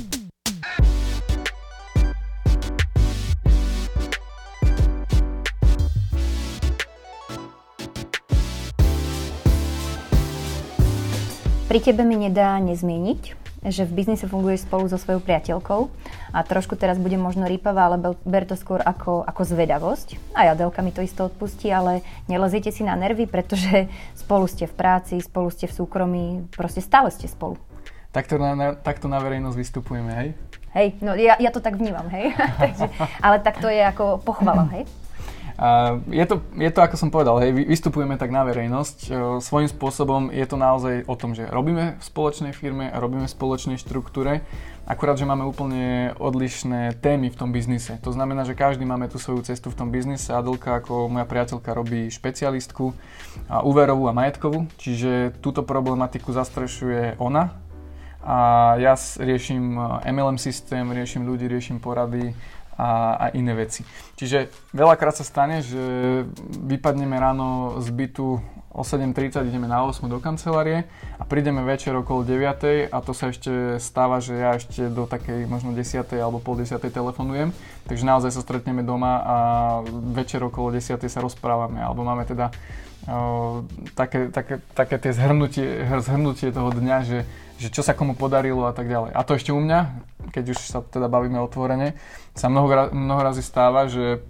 Pri 11.70 11.79
tebe 11.79 12.02
mi 12.02 12.19
nedá 12.19 12.58
nezmieniť, 12.58 13.50
že 13.60 13.84
v 13.84 13.92
biznise 13.92 14.24
funguješ 14.24 14.64
spolu 14.64 14.88
so 14.88 14.96
svojou 14.96 15.20
priateľkou 15.20 15.92
a 16.32 16.38
trošku 16.40 16.80
teraz 16.80 16.96
bude 16.96 17.20
možno 17.20 17.44
rýpavá, 17.44 17.92
ale 17.92 18.16
ber 18.24 18.48
to 18.48 18.56
skôr 18.56 18.80
ako, 18.80 19.20
ako 19.28 19.42
zvedavosť. 19.44 20.16
A 20.32 20.48
Adelka 20.56 20.80
mi 20.80 20.96
to 20.96 21.04
isto 21.04 21.28
odpustí, 21.28 21.68
ale 21.68 22.00
nelezite 22.24 22.72
si 22.72 22.80
na 22.80 22.96
nervy, 22.96 23.28
pretože 23.28 23.92
spolu 24.16 24.48
ste 24.48 24.64
v 24.64 24.74
práci, 24.74 25.20
spolu 25.20 25.52
ste 25.52 25.68
v 25.68 25.76
súkromí, 25.76 26.26
proste 26.56 26.80
stále 26.80 27.12
ste 27.12 27.28
spolu. 27.28 27.60
Takto 28.10 28.40
na, 28.40 28.56
na, 28.56 28.68
takto 28.74 29.06
na 29.06 29.20
verejnosť 29.20 29.56
vystupujeme, 29.60 30.10
hej? 30.16 30.28
Hej, 30.70 30.88
no 31.02 31.18
ja, 31.18 31.34
ja 31.38 31.50
to 31.50 31.58
tak 31.58 31.76
vnímam, 31.76 32.06
hej. 32.11 32.35
Takže, 32.62 32.87
ale 33.20 33.37
tak 33.44 33.61
to 33.61 33.68
je 33.68 33.82
ako 33.82 34.23
pochvala, 34.23 34.66
hej. 34.75 34.88
A 35.61 36.00
je, 36.09 36.25
to, 36.25 36.40
je 36.57 36.73
to, 36.73 36.81
ako 36.81 36.97
som 36.97 37.12
povedal, 37.12 37.37
hej, 37.37 37.52
vystupujeme 37.52 38.17
tak 38.17 38.33
na 38.33 38.49
verejnosť. 38.49 38.99
E, 39.05 39.09
svojím 39.45 39.69
spôsobom 39.69 40.33
je 40.33 40.47
to 40.49 40.57
naozaj 40.57 41.05
o 41.05 41.12
tom, 41.21 41.37
že 41.37 41.45
robíme 41.45 42.00
v 42.00 42.02
spoločnej 42.02 42.57
firme 42.57 42.88
robíme 42.97 43.29
v 43.29 43.35
spoločnej 43.37 43.76
štruktúre, 43.76 44.40
akurát, 44.88 45.21
že 45.21 45.29
máme 45.29 45.45
úplne 45.45 46.17
odlišné 46.17 46.97
témy 47.05 47.29
v 47.29 47.37
tom 47.37 47.52
biznise. 47.52 48.00
To 48.00 48.09
znamená, 48.09 48.49
že 48.49 48.57
každý 48.57 48.88
máme 48.88 49.12
tú 49.12 49.21
svoju 49.21 49.45
cestu 49.45 49.69
v 49.69 49.85
tom 49.85 49.93
biznise. 49.93 50.33
Adelka 50.33 50.81
ako 50.81 51.12
moja 51.12 51.29
priateľka 51.29 51.76
robí 51.76 52.09
špecialistku 52.09 52.97
a 53.52 53.61
úverovú 53.61 54.09
a 54.09 54.17
majetkovú, 54.17 54.64
čiže 54.81 55.37
túto 55.45 55.61
problematiku 55.61 56.33
zastrešuje 56.33 57.21
ona, 57.21 57.52
a 58.21 58.76
ja 58.76 58.93
riešim 59.17 59.81
e, 59.81 60.12
MLM 60.12 60.37
systém, 60.37 60.85
riešim 60.93 61.25
ľudí, 61.25 61.49
riešim 61.49 61.81
porady 61.81 62.37
a, 62.80 62.88
a 63.20 63.25
iné 63.37 63.52
veci. 63.52 63.84
Čiže 64.16 64.49
veľakrát 64.72 65.12
sa 65.12 65.25
stane, 65.25 65.60
že 65.60 66.25
vypadneme 66.64 67.12
ráno 67.20 67.76
z 67.84 67.92
bytu 67.92 68.40
o 68.70 68.82
7.30 68.87 69.50
ideme 69.50 69.66
na 69.66 69.82
8 69.82 70.06
do 70.06 70.22
kancelárie 70.22 70.87
a 71.18 71.26
prídeme 71.26 71.60
večer 71.66 71.90
okolo 71.90 72.22
9 72.22 72.94
a 72.94 72.96
to 73.02 73.10
sa 73.10 73.34
ešte 73.34 73.82
stáva, 73.82 74.22
že 74.22 74.38
ja 74.38 74.54
ešte 74.54 74.87
do 74.87 75.10
takej 75.10 75.50
možno 75.50 75.75
10 75.75 76.06
alebo 76.14 76.38
pol 76.38 76.62
10 76.62 76.78
telefonujem. 76.78 77.50
Takže 77.90 78.06
naozaj 78.06 78.30
sa 78.30 78.40
stretneme 78.46 78.87
doma 78.87 79.12
a 79.20 79.37
večer 80.14 80.38
okolo 80.46 80.70
10 80.70 81.02
sa 81.02 81.20
rozprávame 81.20 81.82
alebo 81.82 82.06
máme 82.06 82.22
teda 82.30 82.54
o, 83.10 83.66
také, 83.99 84.30
také, 84.30 84.62
také 84.70 84.96
tie 85.02 85.12
zhrnutie, 85.18 85.90
zhrnutie 86.06 86.54
toho 86.54 86.70
dňa, 86.70 86.99
že 87.02 87.26
že 87.61 87.69
čo 87.69 87.85
sa 87.85 87.93
komu 87.93 88.17
podarilo 88.17 88.64
a 88.64 88.73
tak 88.73 88.88
ďalej. 88.88 89.12
A 89.12 89.21
to 89.21 89.37
ešte 89.37 89.52
u 89.52 89.61
mňa, 89.61 90.09
keď 90.33 90.45
už 90.57 90.59
sa 90.64 90.81
teda 90.81 91.12
bavíme 91.12 91.37
otvorene, 91.45 91.93
sa 92.33 92.49
mnoho, 92.49 92.88
mnoho 92.97 93.21
stáva, 93.45 93.85
že 93.85 94.25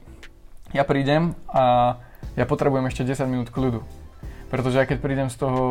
ja 0.74 0.82
prídem 0.82 1.38
a 1.46 1.94
ja 2.34 2.42
potrebujem 2.42 2.90
ešte 2.90 3.06
10 3.06 3.30
minút 3.30 3.54
kľudu. 3.54 3.86
Pretože 4.50 4.82
ja 4.82 4.86
keď 4.86 4.98
prídem 4.98 5.28
z 5.30 5.46
toho, 5.46 5.62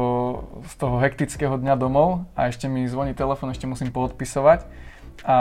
z 0.63 0.74
toho 0.80 1.04
hektického 1.04 1.60
dňa 1.60 1.75
domov 1.75 2.24
a 2.32 2.48
ešte 2.48 2.72
mi 2.72 2.88
zvoní 2.88 3.12
telefon, 3.12 3.51
ešte 3.51 3.68
musím 3.68 3.92
poodpisovať 3.92 4.63
a 5.28 5.36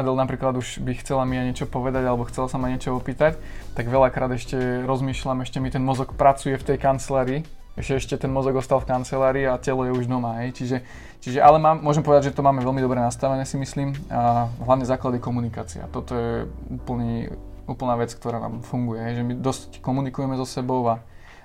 Adel 0.00 0.16
napríklad 0.16 0.56
už 0.56 0.80
by 0.80 0.96
chcela 1.04 1.28
mi 1.28 1.36
aj 1.36 1.52
niečo 1.52 1.66
povedať 1.68 2.00
alebo 2.00 2.24
chcela 2.32 2.48
sa 2.48 2.56
ma 2.56 2.72
niečo 2.72 2.96
opýtať, 2.96 3.36
tak 3.76 3.92
veľakrát 3.92 4.32
ešte 4.32 4.56
rozmýšľam, 4.88 5.44
ešte 5.44 5.60
mi 5.60 5.68
ten 5.68 5.84
mozog 5.84 6.16
pracuje 6.16 6.56
v 6.56 6.64
tej 6.64 6.76
kancelárii 6.80 7.40
ešte, 7.78 7.94
ešte 7.94 8.14
ten 8.26 8.30
mozog 8.30 8.58
ostal 8.58 8.82
v 8.82 8.90
kancelárii 8.90 9.46
a 9.46 9.56
telo 9.56 9.86
je 9.86 9.92
už 9.94 10.10
doma. 10.10 10.42
Hej. 10.42 10.58
Čiže, 10.58 10.76
čiže, 11.22 11.38
ale 11.38 11.62
mám, 11.62 11.78
môžem 11.80 12.02
povedať, 12.02 12.30
že 12.30 12.36
to 12.36 12.42
máme 12.42 12.60
veľmi 12.60 12.82
dobre 12.82 12.98
nastavené, 12.98 13.46
si 13.46 13.54
myslím. 13.56 13.94
A 14.10 14.50
hlavne 14.62 14.84
základ 14.84 15.16
je 15.16 15.22
komunikácia. 15.22 15.86
Toto 15.88 16.18
je 16.18 16.46
úplný, 16.68 17.30
úplná 17.70 17.94
vec, 17.94 18.10
ktorá 18.10 18.42
nám 18.42 18.66
funguje. 18.66 19.00
Hej. 19.00 19.14
Že 19.20 19.22
my 19.22 19.32
dosť 19.38 19.68
komunikujeme 19.78 20.34
so 20.34 20.46
sebou 20.46 20.82
a, 20.90 21.00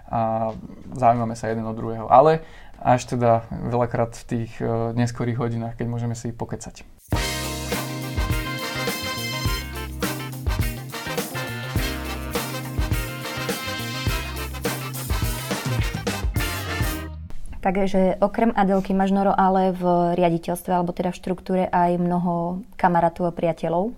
a 0.09 0.51
zaujímame 0.97 1.37
sa 1.37 1.53
jeden 1.53 1.63
od 1.69 1.77
druhého. 1.77 2.09
Ale 2.09 2.41
až 2.83 3.15
teda 3.15 3.47
veľakrát 3.51 4.11
v 4.11 4.23
tých 4.27 4.51
uh, 4.59 4.91
neskorých 4.91 5.39
hodinách, 5.39 5.79
keď 5.79 5.87
môžeme 5.87 6.17
si 6.19 6.35
pokecať. 6.35 6.83
Takže 17.73 18.21
okrem 18.21 18.53
Adelky 18.53 18.93
máš 18.93 19.09
Noro 19.09 19.33
ale 19.33 19.73
v 19.73 20.13
riaditeľstve 20.13 20.69
alebo 20.69 20.93
teda 20.93 21.09
v 21.09 21.17
štruktúre 21.17 21.63
aj 21.73 21.97
mnoho 21.97 22.61
kamarátov 22.77 23.25
a 23.25 23.33
priateľov. 23.33 23.97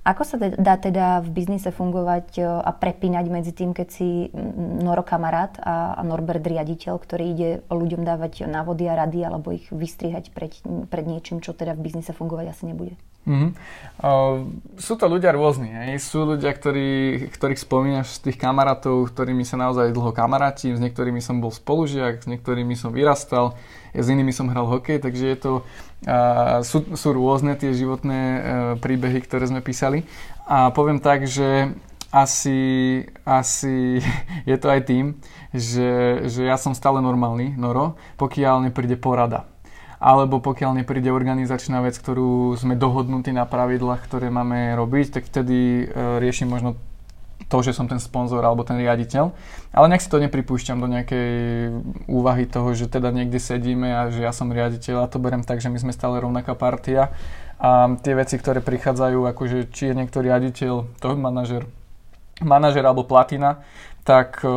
Ako 0.00 0.22
sa 0.24 0.40
dá 0.40 0.80
teda 0.80 1.20
v 1.20 1.28
biznise 1.28 1.68
fungovať 1.68 2.40
e, 2.40 2.42
a 2.46 2.72
prepínať 2.72 3.26
medzi 3.28 3.52
tým, 3.52 3.76
keď 3.76 3.88
si 3.92 4.32
Noro 4.80 5.04
kamarát 5.04 5.60
a, 5.60 6.00
Norbert 6.00 6.40
riaditeľ, 6.40 6.96
ktorý 6.96 7.24
ide 7.36 7.50
ľuďom 7.68 8.08
dávať 8.08 8.48
návody 8.48 8.88
a 8.88 8.96
rady 8.96 9.20
alebo 9.20 9.52
ich 9.52 9.68
vystrihať 9.68 10.32
pred, 10.32 10.56
pred 10.88 11.04
niečím, 11.04 11.44
čo 11.44 11.52
teda 11.52 11.76
v 11.76 11.84
biznise 11.84 12.16
fungovať 12.16 12.46
asi 12.48 12.72
nebude? 12.72 12.96
Mm-hmm. 13.28 13.50
Uh, 14.00 14.48
sú 14.80 14.96
to 14.96 15.04
ľudia 15.04 15.36
rôzni. 15.36 15.68
Hej. 15.68 16.00
Sú 16.00 16.24
ľudia, 16.24 16.56
ktorí, 16.56 17.28
ktorých 17.36 17.60
spomínaš 17.60 18.16
z 18.16 18.32
tých 18.32 18.40
kamarátov, 18.40 19.12
ktorými 19.12 19.44
sa 19.44 19.60
naozaj 19.60 19.92
dlho 19.92 20.16
kamarátim, 20.16 20.72
s 20.72 20.80
niektorými 20.80 21.20
som 21.20 21.36
bol 21.44 21.52
spolužiak, 21.52 22.24
s 22.24 22.26
niektorými 22.26 22.72
som 22.72 22.96
vyrastal, 22.96 23.60
s 23.92 24.06
inými 24.08 24.32
som 24.32 24.48
hral 24.48 24.64
hokej, 24.64 25.04
takže 25.04 25.24
je 25.36 25.36
to, 25.36 25.52
uh, 26.08 26.64
sú, 26.64 26.96
sú 26.96 27.08
rôzne 27.12 27.60
tie 27.60 27.76
životné 27.76 28.20
uh, 28.20 28.40
príbehy, 28.80 29.20
ktoré 29.20 29.44
sme 29.44 29.60
písali. 29.60 30.08
A 30.48 30.72
poviem 30.72 30.96
tak, 30.96 31.28
že 31.28 31.76
asi, 32.08 33.04
asi 33.28 34.00
je 34.50 34.56
to 34.56 34.66
aj 34.72 34.80
tým, 34.88 35.20
že, 35.52 36.24
že 36.24 36.48
ja 36.48 36.56
som 36.56 36.72
stále 36.72 37.04
normálny, 37.04 37.52
Noro, 37.52 38.00
pokiaľ 38.16 38.72
nepríde 38.72 38.96
porada 38.96 39.49
alebo 40.00 40.40
pokiaľ 40.40 40.80
nepríde 40.80 41.12
organizačná 41.12 41.84
vec, 41.84 42.00
ktorú 42.00 42.56
sme 42.56 42.72
dohodnutí 42.72 43.36
na 43.36 43.44
pravidlách, 43.44 44.00
ktoré 44.08 44.32
máme 44.32 44.72
robiť, 44.72 45.20
tak 45.20 45.28
vtedy 45.28 45.84
e, 45.84 46.18
riešim 46.24 46.48
možno 46.48 46.80
to, 47.52 47.60
že 47.60 47.76
som 47.76 47.84
ten 47.84 48.00
sponzor 48.00 48.40
alebo 48.40 48.64
ten 48.64 48.80
riaditeľ. 48.80 49.34
Ale 49.76 49.86
nech 49.92 50.00
si 50.00 50.08
to 50.08 50.22
nepripúšťam 50.22 50.80
do 50.80 50.88
nejakej 50.88 51.30
úvahy 52.08 52.48
toho, 52.48 52.72
že 52.72 52.88
teda 52.88 53.12
niekde 53.12 53.42
sedíme 53.42 53.92
a 53.92 54.02
že 54.08 54.24
ja 54.24 54.32
som 54.32 54.48
riaditeľ 54.48 55.04
a 55.04 55.10
to 55.10 55.20
berem 55.20 55.44
tak, 55.44 55.60
že 55.60 55.68
my 55.68 55.76
sme 55.76 55.92
stále 55.92 56.22
rovnaká 56.22 56.56
partia. 56.56 57.12
A 57.60 57.92
tie 58.00 58.16
veci, 58.16 58.40
ktoré 58.40 58.64
prichádzajú, 58.64 59.20
akože 59.36 59.68
či 59.68 59.92
je 59.92 59.98
niekto 59.98 60.24
riaditeľ, 60.24 60.96
to 60.96 61.08
manažer, 61.12 61.68
manažer 62.40 62.86
alebo 62.88 63.04
platina, 63.04 63.60
tak 64.04 64.40
e, 64.40 64.48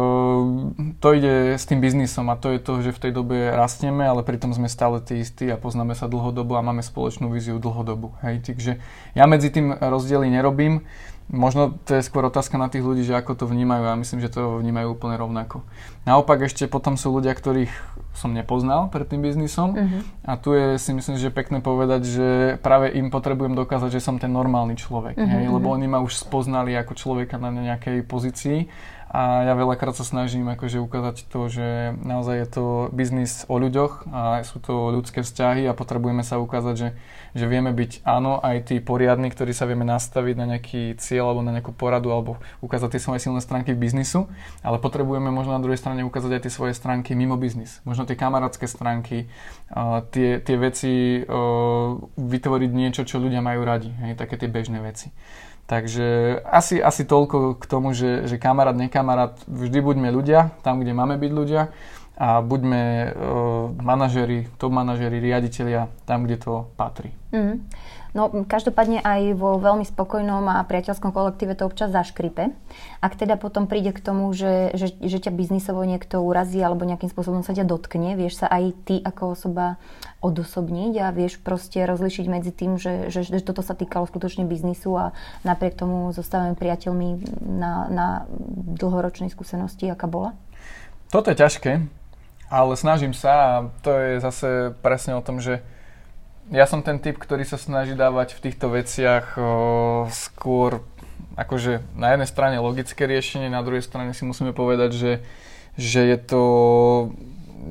to 1.03 1.07
ide 1.13 1.59
s 1.59 1.67
tým 1.67 1.83
biznisom 1.83 2.31
a 2.31 2.39
to 2.39 2.55
je 2.55 2.59
to, 2.63 2.79
že 2.79 2.95
v 2.95 3.01
tej 3.07 3.11
dobe 3.11 3.35
rastieme, 3.51 4.07
ale 4.07 4.23
pritom 4.23 4.55
sme 4.55 4.71
stále 4.71 5.03
tí 5.03 5.19
istí 5.19 5.51
a 5.51 5.59
poznáme 5.59 5.93
sa 5.93 6.07
dlhodobo 6.07 6.55
a 6.55 6.65
máme 6.65 6.81
spoločnú 6.81 7.27
víziu 7.27 7.59
dlhodobu. 7.59 8.15
Hej, 8.23 8.47
takže 8.47 8.79
ja 9.13 9.25
medzi 9.27 9.51
tým 9.51 9.75
rozdiely 9.75 10.31
nerobím. 10.31 10.87
Možno 11.31 11.79
to 11.87 11.95
je 11.97 12.03
skôr 12.03 12.27
otázka 12.27 12.59
na 12.59 12.67
tých 12.67 12.83
ľudí, 12.83 13.07
že 13.07 13.15
ako 13.15 13.39
to 13.39 13.45
vnímajú. 13.47 13.83
Ja 13.87 13.95
myslím, 13.95 14.19
že 14.19 14.31
to 14.31 14.59
vnímajú 14.59 14.99
úplne 14.99 15.15
rovnako. 15.15 15.63
Naopak 16.03 16.43
ešte 16.43 16.67
potom 16.67 16.99
sú 16.99 17.15
ľudia, 17.15 17.31
ktorých 17.31 17.71
som 18.13 18.29
nepoznal 18.31 18.93
pred 18.93 19.09
tým 19.09 19.25
biznisom 19.25 19.73
uh-huh. 19.73 20.01
a 20.23 20.37
tu 20.37 20.53
je 20.53 20.77
si 20.77 20.93
myslím, 20.93 21.17
že 21.17 21.33
pekné 21.33 21.59
povedať, 21.59 22.01
že 22.05 22.27
práve 22.61 22.93
im 22.93 23.09
potrebujem 23.09 23.57
dokázať, 23.57 23.97
že 23.97 24.05
som 24.05 24.21
ten 24.21 24.29
normálny 24.29 24.77
človek, 24.77 25.17
uh-huh. 25.17 25.29
hej, 25.33 25.45
lebo 25.49 25.73
oni 25.73 25.89
ma 25.89 25.99
už 25.99 26.21
spoznali 26.21 26.77
ako 26.77 26.93
človeka 26.93 27.41
na 27.41 27.49
nejakej 27.49 28.05
pozícii 28.05 28.69
a 29.13 29.45
ja 29.45 29.53
veľakrát 29.53 29.93
sa 29.93 30.01
snažím 30.01 30.49
akože 30.49 30.81
ukázať 30.81 31.29
to, 31.29 31.45
že 31.45 31.93
naozaj 32.01 32.33
je 32.33 32.47
to 32.49 32.65
biznis 32.89 33.45
o 33.45 33.61
ľuďoch 33.61 34.09
a 34.09 34.41
sú 34.41 34.57
to 34.57 34.89
ľudské 34.89 35.21
vzťahy 35.21 35.69
a 35.69 35.77
potrebujeme 35.77 36.25
sa 36.25 36.41
ukázať, 36.41 36.73
že, 36.73 36.89
že 37.37 37.45
vieme 37.45 37.69
byť 37.77 38.01
áno, 38.09 38.41
aj 38.41 38.73
tí 38.73 38.81
poriadni, 38.81 39.29
ktorí 39.29 39.53
sa 39.53 39.69
vieme 39.69 39.85
nastaviť 39.85 40.33
na 40.33 40.57
nejaký 40.57 40.97
cieľ 40.97 41.29
alebo 41.29 41.45
na 41.45 41.53
nejakú 41.53 41.77
poradu 41.77 42.09
alebo 42.09 42.41
ukázať 42.65 42.97
tie 42.97 43.05
svoje 43.05 43.21
silné 43.21 43.37
stránky 43.45 43.77
v 43.77 43.85
biznisu, 43.85 44.33
ale 44.65 44.81
potrebujeme 44.81 45.29
možno 45.29 45.53
na 45.53 45.61
druhej 45.61 45.77
strane 45.77 46.01
ukázať 46.01 46.33
aj 46.33 46.41
tie 46.49 46.53
svoje 46.57 46.73
stránky 46.73 47.13
mimo 47.13 47.37
biznis. 47.37 47.85
Možno 47.85 48.02
tie 48.05 48.19
kamarátske 48.19 48.67
stránky, 48.67 49.27
tie, 50.11 50.29
tie 50.39 50.55
veci, 50.59 51.23
vytvoriť 52.17 52.71
niečo, 52.71 53.01
čo 53.07 53.19
ľudia 53.19 53.39
majú 53.39 53.63
radi, 53.63 53.91
hej, 54.03 54.19
také 54.19 54.35
tie 54.37 54.51
bežné 54.51 54.83
veci. 54.83 55.11
Takže 55.63 56.39
asi, 56.43 56.83
asi 56.83 57.07
toľko 57.07 57.55
k 57.55 57.63
tomu, 57.71 57.95
že, 57.95 58.27
že 58.27 58.35
kamarát, 58.35 58.75
nekamarát, 58.75 59.39
vždy 59.47 59.79
buďme 59.79 60.11
ľudia, 60.11 60.51
tam, 60.59 60.83
kde 60.83 60.91
máme 60.91 61.15
byť 61.15 61.31
ľudia 61.31 61.71
a 62.23 62.39
buďme 62.39 62.81
uh, 63.11 63.11
manažeri, 63.83 64.47
top 64.55 64.71
manažeri, 64.71 65.19
riaditeľia 65.19 65.91
tam, 66.07 66.23
kde 66.23 66.39
to 66.39 66.71
patrí. 66.79 67.11
Mm. 67.35 67.67
No, 68.13 68.29
každopádne 68.45 69.01
aj 69.01 69.33
vo 69.33 69.57
veľmi 69.57 69.81
spokojnom 69.89 70.45
a 70.45 70.61
priateľskom 70.69 71.09
kolektíve 71.09 71.57
to 71.57 71.65
občas 71.65 71.89
zaškripe. 71.89 72.53
Ak 73.01 73.17
teda 73.17 73.41
potom 73.41 73.65
príde 73.65 73.89
k 73.89 73.99
tomu, 74.05 74.29
že, 74.37 74.69
že, 74.77 74.93
že 75.01 75.17
ťa 75.17 75.33
biznisovo 75.33 75.81
niekto 75.81 76.21
urazí 76.21 76.61
alebo 76.61 76.85
nejakým 76.85 77.09
spôsobom 77.09 77.41
sa 77.41 77.57
ťa 77.57 77.65
dotkne, 77.65 78.13
vieš 78.13 78.45
sa 78.45 78.47
aj 78.53 78.63
ty 78.85 78.95
ako 79.01 79.33
osoba 79.33 79.81
odosobniť 80.21 80.93
a 81.01 81.09
vieš 81.09 81.41
proste 81.41 81.81
rozlišiť 81.89 82.25
medzi 82.29 82.53
tým, 82.53 82.77
že, 82.77 83.09
že, 83.09 83.25
že 83.25 83.41
toto 83.41 83.65
sa 83.65 83.73
týkalo 83.73 84.05
skutočne 84.05 84.45
biznisu 84.45 84.93
a 84.93 85.05
napriek 85.41 85.73
tomu 85.73 86.13
zostávame 86.13 86.53
priateľmi 86.53 87.41
na, 87.41 87.89
na 87.89 88.07
dlhoročnej 88.77 89.33
skúsenosti, 89.33 89.89
aká 89.89 90.05
bola? 90.05 90.37
Toto 91.09 91.33
je 91.33 91.41
ťažké, 91.41 92.02
ale 92.53 92.77
snažím 92.77 93.17
sa 93.17 93.33
a 93.33 93.51
to 93.81 93.89
je 93.89 94.21
zase 94.21 94.49
presne 94.85 95.17
o 95.17 95.25
tom, 95.25 95.41
že 95.41 95.65
ja 96.53 96.69
som 96.69 96.85
ten 96.85 97.01
typ, 97.01 97.17
ktorý 97.17 97.41
sa 97.49 97.57
snaží 97.57 97.97
dávať 97.97 98.37
v 98.37 98.43
týchto 98.45 98.69
veciach 98.69 99.41
o, 99.41 99.43
skôr 100.13 100.85
akože 101.33 101.81
na 101.97 102.13
jednej 102.13 102.29
strane 102.29 102.61
logické 102.61 103.09
riešenie, 103.09 103.49
na 103.49 103.65
druhej 103.65 103.81
strane 103.81 104.13
si 104.13 104.21
musíme 104.21 104.53
povedať, 104.53 104.93
že, 104.93 105.11
že 105.81 106.05
je 106.05 106.17
to 106.21 106.43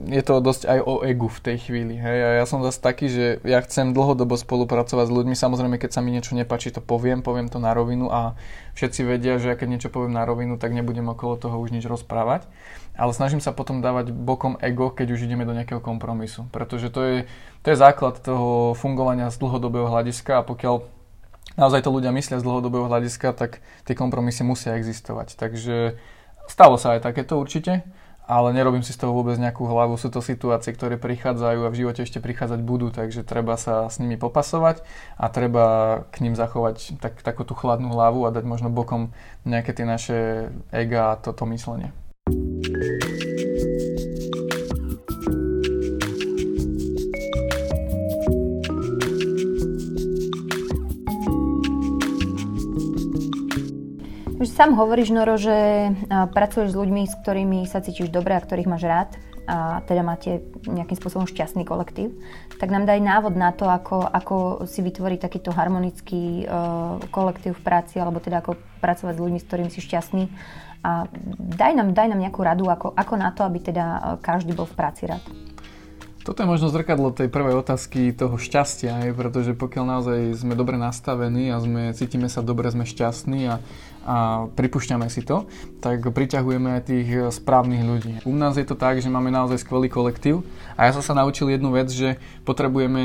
je 0.09 0.23
to 0.25 0.41
dosť 0.41 0.65
aj 0.65 0.79
o 0.89 1.05
egu 1.05 1.29
v 1.29 1.43
tej 1.45 1.57
chvíli. 1.69 2.01
Hej? 2.01 2.19
A 2.25 2.31
ja 2.43 2.45
som 2.49 2.65
zase 2.65 2.81
taký, 2.81 3.13
že 3.13 3.45
ja 3.45 3.61
chcem 3.61 3.93
dlhodobo 3.93 4.41
spolupracovať 4.41 5.05
s 5.05 5.13
ľuďmi. 5.13 5.37
Samozrejme, 5.37 5.77
keď 5.77 5.91
sa 5.93 6.01
mi 6.01 6.17
niečo 6.17 6.33
nepáči, 6.33 6.73
to 6.73 6.81
poviem, 6.81 7.21
poviem 7.21 7.53
to 7.53 7.61
na 7.61 7.77
rovinu 7.77 8.09
a 8.09 8.33
všetci 8.73 9.05
vedia, 9.05 9.37
že 9.37 9.53
ja 9.53 9.57
keď 9.59 9.69
niečo 9.69 9.93
poviem 9.93 10.17
na 10.17 10.25
rovinu, 10.25 10.57
tak 10.57 10.73
nebudem 10.73 11.05
okolo 11.13 11.37
toho 11.37 11.61
už 11.61 11.77
nič 11.77 11.85
rozprávať. 11.85 12.49
Ale 12.93 13.17
snažím 13.17 13.41
sa 13.41 13.57
potom 13.57 13.81
dávať 13.81 14.13
bokom 14.13 14.61
ego, 14.61 14.93
keď 14.93 15.17
už 15.17 15.25
ideme 15.25 15.49
do 15.49 15.57
nejakého 15.57 15.81
kompromisu. 15.81 16.45
Pretože 16.53 16.93
to 16.93 17.01
je, 17.01 17.17
to 17.65 17.73
je 17.73 17.81
základ 17.81 18.21
toho 18.21 18.77
fungovania 18.77 19.33
z 19.33 19.41
dlhodobého 19.41 19.89
hľadiska 19.89 20.45
a 20.45 20.47
pokiaľ 20.47 20.85
naozaj 21.57 21.81
to 21.85 21.91
ľudia 21.91 22.13
myslia 22.13 22.37
z 22.37 22.45
dlhodobého 22.45 22.93
hľadiska, 22.93 23.33
tak 23.33 23.65
tie 23.89 23.97
kompromisy 23.97 24.45
musia 24.45 24.77
existovať. 24.77 25.41
Takže 25.41 25.97
stalo 26.49 26.77
sa 26.77 26.97
aj 26.97 27.09
takéto 27.09 27.41
určite, 27.41 27.81
ale 28.29 28.55
nerobím 28.55 28.85
si 28.85 28.95
z 28.95 29.01
toho 29.03 29.17
vôbec 29.17 29.35
nejakú 29.37 29.67
hlavu. 29.67 29.99
Sú 29.99 30.13
to 30.13 30.23
situácie, 30.23 30.73
ktoré 30.73 31.01
prichádzajú 31.01 31.67
a 31.67 31.73
v 31.73 31.79
živote 31.85 32.07
ešte 32.07 32.23
prichádzať 32.23 32.61
budú, 32.61 32.93
takže 32.93 33.27
treba 33.27 33.59
sa 33.59 33.91
s 33.91 33.99
nimi 33.99 34.15
popasovať 34.21 34.85
a 35.19 35.27
treba 35.33 35.65
k 36.15 36.29
ním 36.29 36.39
zachovať 36.39 37.01
tak, 37.03 37.21
takú 37.21 37.43
tú 37.43 37.53
chladnú 37.59 37.93
hlavu 37.93 38.25
a 38.25 38.35
dať 38.35 38.45
možno 38.47 38.69
bokom 38.71 39.11
nejaké 39.43 39.75
tie 39.75 39.85
naše 39.89 40.19
ega 40.71 41.13
a 41.13 41.19
toto 41.19 41.49
myslenie. 41.51 41.91
Sám 54.49 54.75
hovoríš, 54.75 55.15
Noro, 55.15 55.39
že 55.39 55.91
pracuješ 56.35 56.73
s 56.73 56.79
ľuďmi, 56.79 57.03
s 57.07 57.15
ktorými 57.21 57.67
sa 57.69 57.85
cítiš 57.85 58.09
dobre 58.09 58.35
a 58.35 58.41
ktorých 58.43 58.71
máš 58.71 58.85
rád 58.87 59.11
a 59.43 59.83
teda 59.91 60.07
máte 60.07 60.39
nejakým 60.71 60.95
spôsobom 60.95 61.27
šťastný 61.27 61.67
kolektív, 61.67 62.15
tak 62.63 62.71
nám 62.71 62.87
daj 62.87 63.03
návod 63.03 63.35
na 63.35 63.51
to, 63.51 63.67
ako, 63.67 64.07
ako 64.07 64.37
si 64.71 64.87
vytvoriť 64.87 65.19
takýto 65.19 65.51
harmonický 65.51 66.47
uh, 66.47 67.03
kolektív 67.11 67.59
v 67.59 67.65
práci, 67.67 67.99
alebo 67.99 68.23
teda 68.23 68.39
ako 68.39 68.55
pracovať 68.79 69.15
s 69.19 69.23
ľuďmi, 69.23 69.39
s 69.43 69.47
ktorými 69.51 69.71
si 69.75 69.83
šťastný. 69.83 70.25
A 70.87 71.11
daj 71.59 71.75
nám, 71.75 71.91
daj 71.91 72.15
nám 72.15 72.23
nejakú 72.23 72.39
radu, 72.43 72.71
ako, 72.71 72.95
ako 72.95 73.15
na 73.19 73.35
to, 73.35 73.43
aby 73.43 73.59
teda 73.59 74.19
každý 74.23 74.55
bol 74.55 74.67
v 74.67 74.79
práci 74.79 75.11
rád. 75.11 75.23
Toto 76.23 76.39
je 76.39 76.47
možno 76.47 76.71
zrkadlo 76.71 77.11
tej 77.11 77.27
prvej 77.27 77.59
otázky 77.59 78.15
toho 78.15 78.39
šťastia, 78.39 79.11
pretože 79.11 79.59
pokiaľ 79.59 79.85
naozaj 79.91 80.19
sme 80.39 80.55
dobre 80.55 80.79
nastavení 80.79 81.51
a 81.51 81.59
sme, 81.59 81.91
cítime 81.99 82.31
sa 82.31 82.47
dobre, 82.47 82.71
sme 82.71 82.87
šťastní 82.87 83.51
a 83.51 83.59
pripúšťame 84.59 85.07
si 85.07 85.23
to, 85.23 85.47
tak 85.79 86.03
priťahujeme 86.03 86.79
aj 86.79 86.83
tých 86.87 87.09
správnych 87.35 87.83
ľudí. 87.83 88.13
U 88.27 88.35
nás 88.35 88.59
je 88.59 88.67
to 88.67 88.79
tak, 88.79 88.99
že 88.99 89.11
máme 89.11 89.31
naozaj 89.31 89.63
skvelý 89.63 89.87
kolektív 89.91 90.47
a 90.75 90.87
ja 90.87 90.95
som 90.95 91.03
sa 91.03 91.15
naučil 91.15 91.51
jednu 91.51 91.75
vec, 91.75 91.91
že 91.91 92.19
potrebujeme 92.43 93.03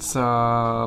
sa 0.00 0.26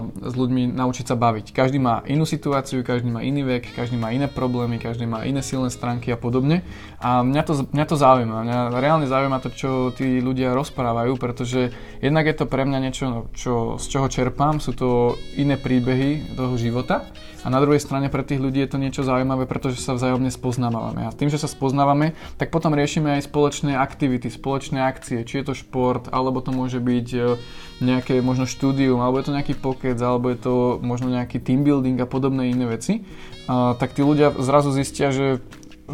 s 0.02 0.34
ľuďmi 0.34 0.74
naučiť 0.74 1.06
sa 1.10 1.16
baviť. 1.18 1.54
Každý 1.54 1.78
má 1.78 2.02
inú 2.10 2.26
situáciu, 2.26 2.82
každý 2.82 3.14
má 3.14 3.22
iný 3.22 3.46
vek, 3.46 3.78
každý 3.78 3.98
má 3.98 4.10
iné 4.10 4.26
problémy, 4.26 4.82
každý 4.82 5.06
má 5.06 5.26
iné 5.26 5.46
silné 5.46 5.70
stránky 5.70 6.10
a 6.10 6.18
podobne. 6.18 6.66
A 6.98 7.22
mňa 7.22 7.44
to, 7.46 7.54
mňa 7.70 7.86
to 7.86 7.96
zaujíma. 7.98 8.38
Mňa 8.46 8.60
reálne 8.82 9.06
zaujíma 9.06 9.38
to, 9.44 9.50
čo 9.54 9.70
tí 9.94 10.18
ľudia 10.18 10.58
rozprávajú, 10.58 11.18
pretože 11.22 11.74
jednak 12.02 12.26
je 12.26 12.36
to 12.36 12.46
pre 12.50 12.66
mňa 12.66 12.80
niečo, 12.82 13.30
čo, 13.38 13.78
z 13.78 13.86
čoho 13.90 14.08
čerpám, 14.10 14.58
sú 14.58 14.74
to 14.74 15.20
iné 15.38 15.60
príbehy 15.60 16.34
toho 16.34 16.58
života 16.58 17.06
a 17.44 17.52
na 17.52 17.60
druhej 17.60 17.84
strane 17.84 18.08
pre 18.08 18.24
tých 18.24 18.40
ľudí 18.40 18.64
je 18.64 18.72
to 18.72 18.80
niečo 18.80 19.04
zaujímavé, 19.04 19.43
pretože 19.46 19.82
sa 19.82 19.96
vzájomne 19.96 20.30
spoznávame. 20.30 21.08
A 21.08 21.16
tým, 21.16 21.30
že 21.30 21.42
sa 21.42 21.50
spoznávame, 21.50 22.14
tak 22.36 22.50
potom 22.50 22.76
riešime 22.76 23.20
aj 23.20 23.28
spoločné 23.30 23.76
aktivity, 23.78 24.28
spoločné 24.28 24.82
akcie, 24.82 25.24
či 25.24 25.42
je 25.42 25.46
to 25.50 25.54
šport, 25.54 26.08
alebo 26.12 26.44
to 26.44 26.52
môže 26.52 26.80
byť 26.80 27.08
e, 27.14 27.20
nejaké 27.84 28.20
možno 28.20 28.46
štúdium, 28.50 29.00
alebo 29.02 29.20
je 29.20 29.28
to 29.28 29.36
nejaký 29.36 29.56
pokec, 29.58 29.98
alebo 30.00 30.32
je 30.32 30.40
to 30.40 30.56
možno 30.80 31.12
nejaký 31.12 31.40
team 31.40 31.62
building 31.68 32.00
a 32.00 32.08
podobné 32.08 32.52
iné 32.52 32.66
veci. 32.68 33.04
A, 33.48 33.76
tak 33.76 33.96
tí 33.96 34.02
ľudia 34.02 34.32
zrazu 34.40 34.72
zistia, 34.72 35.12
že 35.12 35.44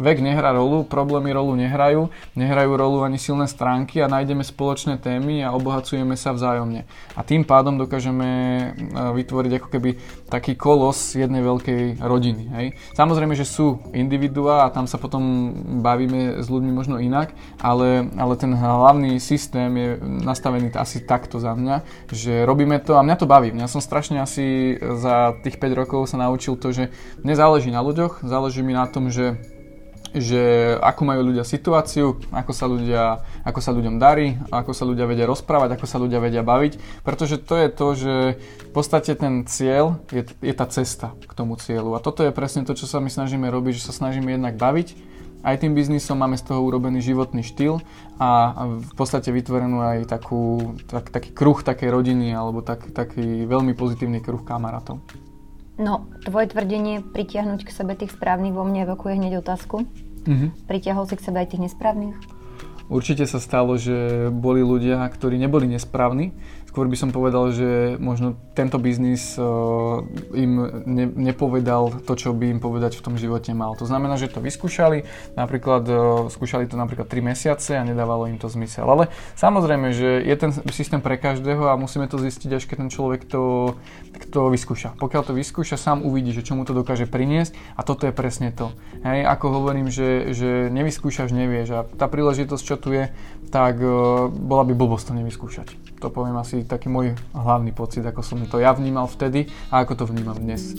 vek 0.00 0.24
nehrá 0.24 0.56
rolu, 0.56 0.82
problémy 0.88 1.36
rolu 1.36 1.52
nehrajú, 1.60 2.08
nehrajú 2.32 2.72
rolu 2.72 3.04
ani 3.04 3.20
silné 3.20 3.44
stránky 3.44 4.00
a 4.00 4.08
nájdeme 4.08 4.40
spoločné 4.40 4.96
témy 4.96 5.44
a 5.44 5.52
obohacujeme 5.52 6.16
sa 6.16 6.32
vzájomne. 6.32 6.88
A 7.14 7.20
tým 7.20 7.44
pádom 7.44 7.76
dokážeme 7.76 8.26
e, 8.26 8.64
vytvoriť 9.20 9.52
ako 9.60 9.68
keby 9.68 9.90
taký 10.32 10.56
kolos 10.56 11.12
jednej 11.12 11.44
veľkej 11.44 12.00
rodiny. 12.00 12.44
Hej. 12.56 12.66
Samozrejme, 12.96 13.36
že 13.36 13.44
sú 13.44 13.84
individuá 13.92 14.64
a 14.64 14.72
tam 14.72 14.88
sa 14.88 14.96
potom 14.96 15.52
bavíme 15.84 16.40
s 16.40 16.48
ľuďmi 16.48 16.72
možno 16.72 16.96
inak, 16.96 17.36
ale, 17.60 18.08
ale 18.16 18.34
ten 18.40 18.56
hlavný 18.56 19.20
systém 19.20 19.68
je 19.76 19.88
nastavený 20.00 20.72
asi 20.72 21.04
takto 21.04 21.36
za 21.36 21.52
mňa, 21.52 22.08
že 22.08 22.48
robíme 22.48 22.80
to 22.80 22.96
a 22.96 23.04
mňa 23.04 23.16
to 23.20 23.28
baví. 23.28 23.52
Mňa 23.52 23.68
som 23.68 23.84
strašne 23.84 24.24
asi 24.24 24.80
za 24.80 25.36
tých 25.44 25.60
5 25.60 25.76
rokov 25.76 26.08
sa 26.08 26.16
naučil 26.16 26.56
to, 26.56 26.72
že 26.72 26.88
nezáleží 27.20 27.68
na 27.68 27.84
ľuďoch, 27.84 28.24
záleží 28.24 28.64
mi 28.64 28.72
na 28.72 28.88
tom, 28.88 29.12
že 29.12 29.36
že 30.10 30.74
ako 30.82 31.02
majú 31.06 31.30
ľudia 31.30 31.46
situáciu, 31.46 32.18
ako 32.34 32.52
sa, 32.52 32.66
ľudia, 32.66 33.22
ako 33.46 33.60
sa 33.62 33.70
ľuďom 33.70 34.02
darí, 34.02 34.34
ako 34.50 34.74
sa 34.74 34.82
ľudia 34.82 35.06
vedia 35.06 35.26
rozprávať, 35.30 35.78
ako 35.78 35.86
sa 35.86 36.02
ľudia 36.02 36.18
vedia 36.18 36.42
baviť, 36.42 37.02
pretože 37.06 37.38
to 37.38 37.54
je 37.54 37.68
to, 37.70 37.88
že 37.94 38.14
v 38.42 38.72
podstate 38.74 39.14
ten 39.14 39.46
cieľ 39.46 40.02
je, 40.10 40.26
je 40.26 40.54
tá 40.54 40.66
cesta 40.66 41.14
k 41.14 41.32
tomu 41.34 41.54
cieľu. 41.58 41.94
A 41.94 42.02
toto 42.02 42.26
je 42.26 42.34
presne 42.34 42.66
to, 42.66 42.74
čo 42.74 42.90
sa 42.90 42.98
my 42.98 43.06
snažíme 43.06 43.46
robiť, 43.46 43.78
že 43.78 43.86
sa 43.86 43.94
snažíme 43.94 44.34
jednak 44.34 44.58
baviť, 44.58 45.10
aj 45.40 45.56
tým 45.64 45.72
biznisom 45.72 46.20
máme 46.20 46.36
z 46.36 46.52
toho 46.52 46.60
urobený 46.60 47.00
životný 47.00 47.40
štýl 47.40 47.80
a 48.20 48.52
v 48.76 48.92
podstate 48.92 49.32
vytvorenú 49.32 49.80
aj 49.80 49.98
takú, 50.04 50.76
tak, 50.84 51.08
taký 51.08 51.32
kruh 51.32 51.56
takej 51.64 51.88
rodiny 51.88 52.36
alebo 52.36 52.60
tak, 52.60 52.92
taký 52.92 53.48
veľmi 53.48 53.72
pozitívny 53.72 54.20
kruh 54.20 54.44
kamarátov. 54.44 55.00
No, 55.80 56.12
tvoje 56.28 56.52
tvrdenie 56.52 57.00
pritiahnuť 57.00 57.64
k 57.64 57.70
sebe 57.72 57.96
tých 57.96 58.12
správnych 58.12 58.52
vo 58.52 58.68
mne 58.68 58.84
evokuje 58.84 59.16
hneď 59.16 59.40
otázku. 59.40 59.88
Mm-hmm. 60.28 60.68
Pritiahol 60.68 61.08
si 61.08 61.16
k 61.16 61.24
sebe 61.24 61.40
aj 61.40 61.56
tých 61.56 61.64
nesprávnych? 61.72 62.12
Určite 62.92 63.24
sa 63.24 63.40
stalo, 63.40 63.80
že 63.80 64.28
boli 64.28 64.60
ľudia, 64.60 65.00
ktorí 65.08 65.40
neboli 65.40 65.70
nesprávni, 65.70 66.36
Skôr 66.70 66.86
by 66.86 66.94
som 66.94 67.10
povedal, 67.10 67.50
že 67.50 67.98
možno 67.98 68.38
tento 68.54 68.78
biznis 68.78 69.34
uh, 69.34 70.06
im 70.30 70.86
ne, 70.86 71.10
nepovedal 71.10 71.98
to, 72.06 72.14
čo 72.14 72.30
by 72.30 72.46
im 72.46 72.62
povedať 72.62 72.94
v 72.94 73.02
tom 73.02 73.18
živote 73.18 73.50
mal. 73.50 73.74
To 73.74 73.90
znamená, 73.90 74.14
že 74.14 74.30
to 74.30 74.38
vyskúšali, 74.38 75.02
napríklad 75.34 75.82
uh, 75.90 75.98
skúšali 76.30 76.70
to 76.70 76.78
napríklad 76.78 77.10
3 77.10 77.26
mesiace 77.26 77.74
a 77.74 77.82
nedávalo 77.82 78.30
im 78.30 78.38
to 78.38 78.46
zmysel. 78.46 78.86
Ale 78.86 79.10
samozrejme, 79.34 79.90
že 79.90 80.22
je 80.22 80.34
ten 80.38 80.54
systém 80.70 81.02
pre 81.02 81.18
každého 81.18 81.66
a 81.66 81.74
musíme 81.74 82.06
to 82.06 82.22
zistiť, 82.22 82.50
až 82.54 82.62
keď 82.70 82.86
ten 82.86 82.90
človek 82.94 83.26
to, 83.26 83.74
to 84.30 84.46
vyskúša. 84.46 84.94
Pokiaľ 84.94 85.22
to 85.26 85.34
vyskúša, 85.34 85.74
sám 85.74 86.06
uvidí, 86.06 86.30
že 86.30 86.46
čo 86.46 86.54
mu 86.54 86.62
to 86.62 86.70
dokáže 86.70 87.10
priniesť 87.10 87.50
a 87.74 87.82
toto 87.82 88.06
je 88.06 88.14
presne 88.14 88.54
to. 88.54 88.70
Hej, 89.02 89.26
ako 89.26 89.58
hovorím, 89.58 89.90
že, 89.90 90.30
že 90.38 90.70
nevyskúšaš, 90.70 91.34
nevieš 91.34 91.68
a 91.74 91.80
tá 91.82 92.06
príležitosť, 92.06 92.62
čo 92.62 92.78
tu 92.78 92.94
je, 92.94 93.10
tak 93.50 93.82
uh, 93.82 94.30
bola 94.30 94.62
by 94.62 94.78
blbosť 94.78 95.10
to 95.10 95.12
nevyskúšať. 95.18 95.68
To 96.00 96.08
poviem 96.08 96.40
asi 96.40 96.64
taký 96.64 96.88
môj 96.88 97.12
hlavný 97.36 97.76
pocit, 97.76 98.00
ako 98.00 98.24
som 98.24 98.40
to 98.48 98.56
ja 98.56 98.72
vnímal 98.72 99.04
vtedy 99.04 99.52
a 99.68 99.84
ako 99.84 100.00
to 100.00 100.04
vnímam 100.08 100.32
dnes. 100.40 100.72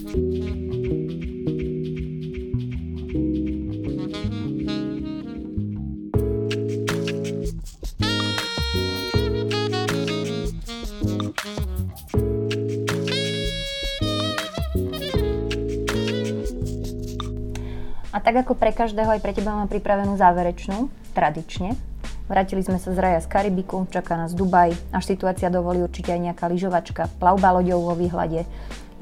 A 18.12 18.18
tak 18.20 18.42
ako 18.42 18.58
pre 18.58 18.74
každého, 18.74 19.14
aj 19.14 19.22
pre 19.22 19.38
teba 19.38 19.54
mám 19.54 19.70
pripravenú 19.70 20.18
záverečnú, 20.18 20.90
tradične. 21.14 21.91
Vrátili 22.32 22.64
sme 22.64 22.80
sa 22.80 22.96
z 22.96 23.00
raja 23.04 23.20
z 23.20 23.28
Karibiku, 23.28 23.92
čaká 23.92 24.16
nás 24.16 24.32
Dubaj, 24.32 24.72
až 24.96 25.04
situácia 25.04 25.52
dovolí 25.52 25.84
určite 25.84 26.16
aj 26.16 26.32
nejaká 26.32 26.48
lyžovačka, 26.48 27.12
plavba 27.20 27.60
loďou 27.60 27.92
vo 27.92 27.96
výhľade. 28.00 28.48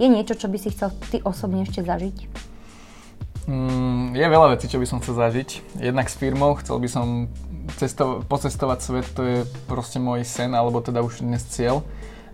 Je 0.02 0.08
niečo, 0.10 0.34
čo 0.34 0.50
by 0.50 0.58
si 0.58 0.74
chcel 0.74 0.90
ty 1.14 1.22
osobne 1.22 1.62
ešte 1.62 1.86
zažiť? 1.86 2.26
Mm, 3.46 4.18
je 4.18 4.26
veľa 4.26 4.58
vecí, 4.58 4.66
čo 4.66 4.82
by 4.82 4.90
som 4.90 4.98
chcel 4.98 5.14
zažiť. 5.14 5.78
Jednak 5.78 6.10
s 6.10 6.18
firmou, 6.18 6.58
chcel 6.58 6.82
by 6.82 6.90
som 6.90 7.30
cesto- 7.78 8.26
pocestovať 8.26 8.80
svet, 8.82 9.06
to 9.14 9.22
je 9.22 9.38
proste 9.70 10.02
môj 10.02 10.26
sen, 10.26 10.50
alebo 10.58 10.82
teda 10.82 11.06
už 11.06 11.22
dnes 11.22 11.46
cieľ 11.54 11.86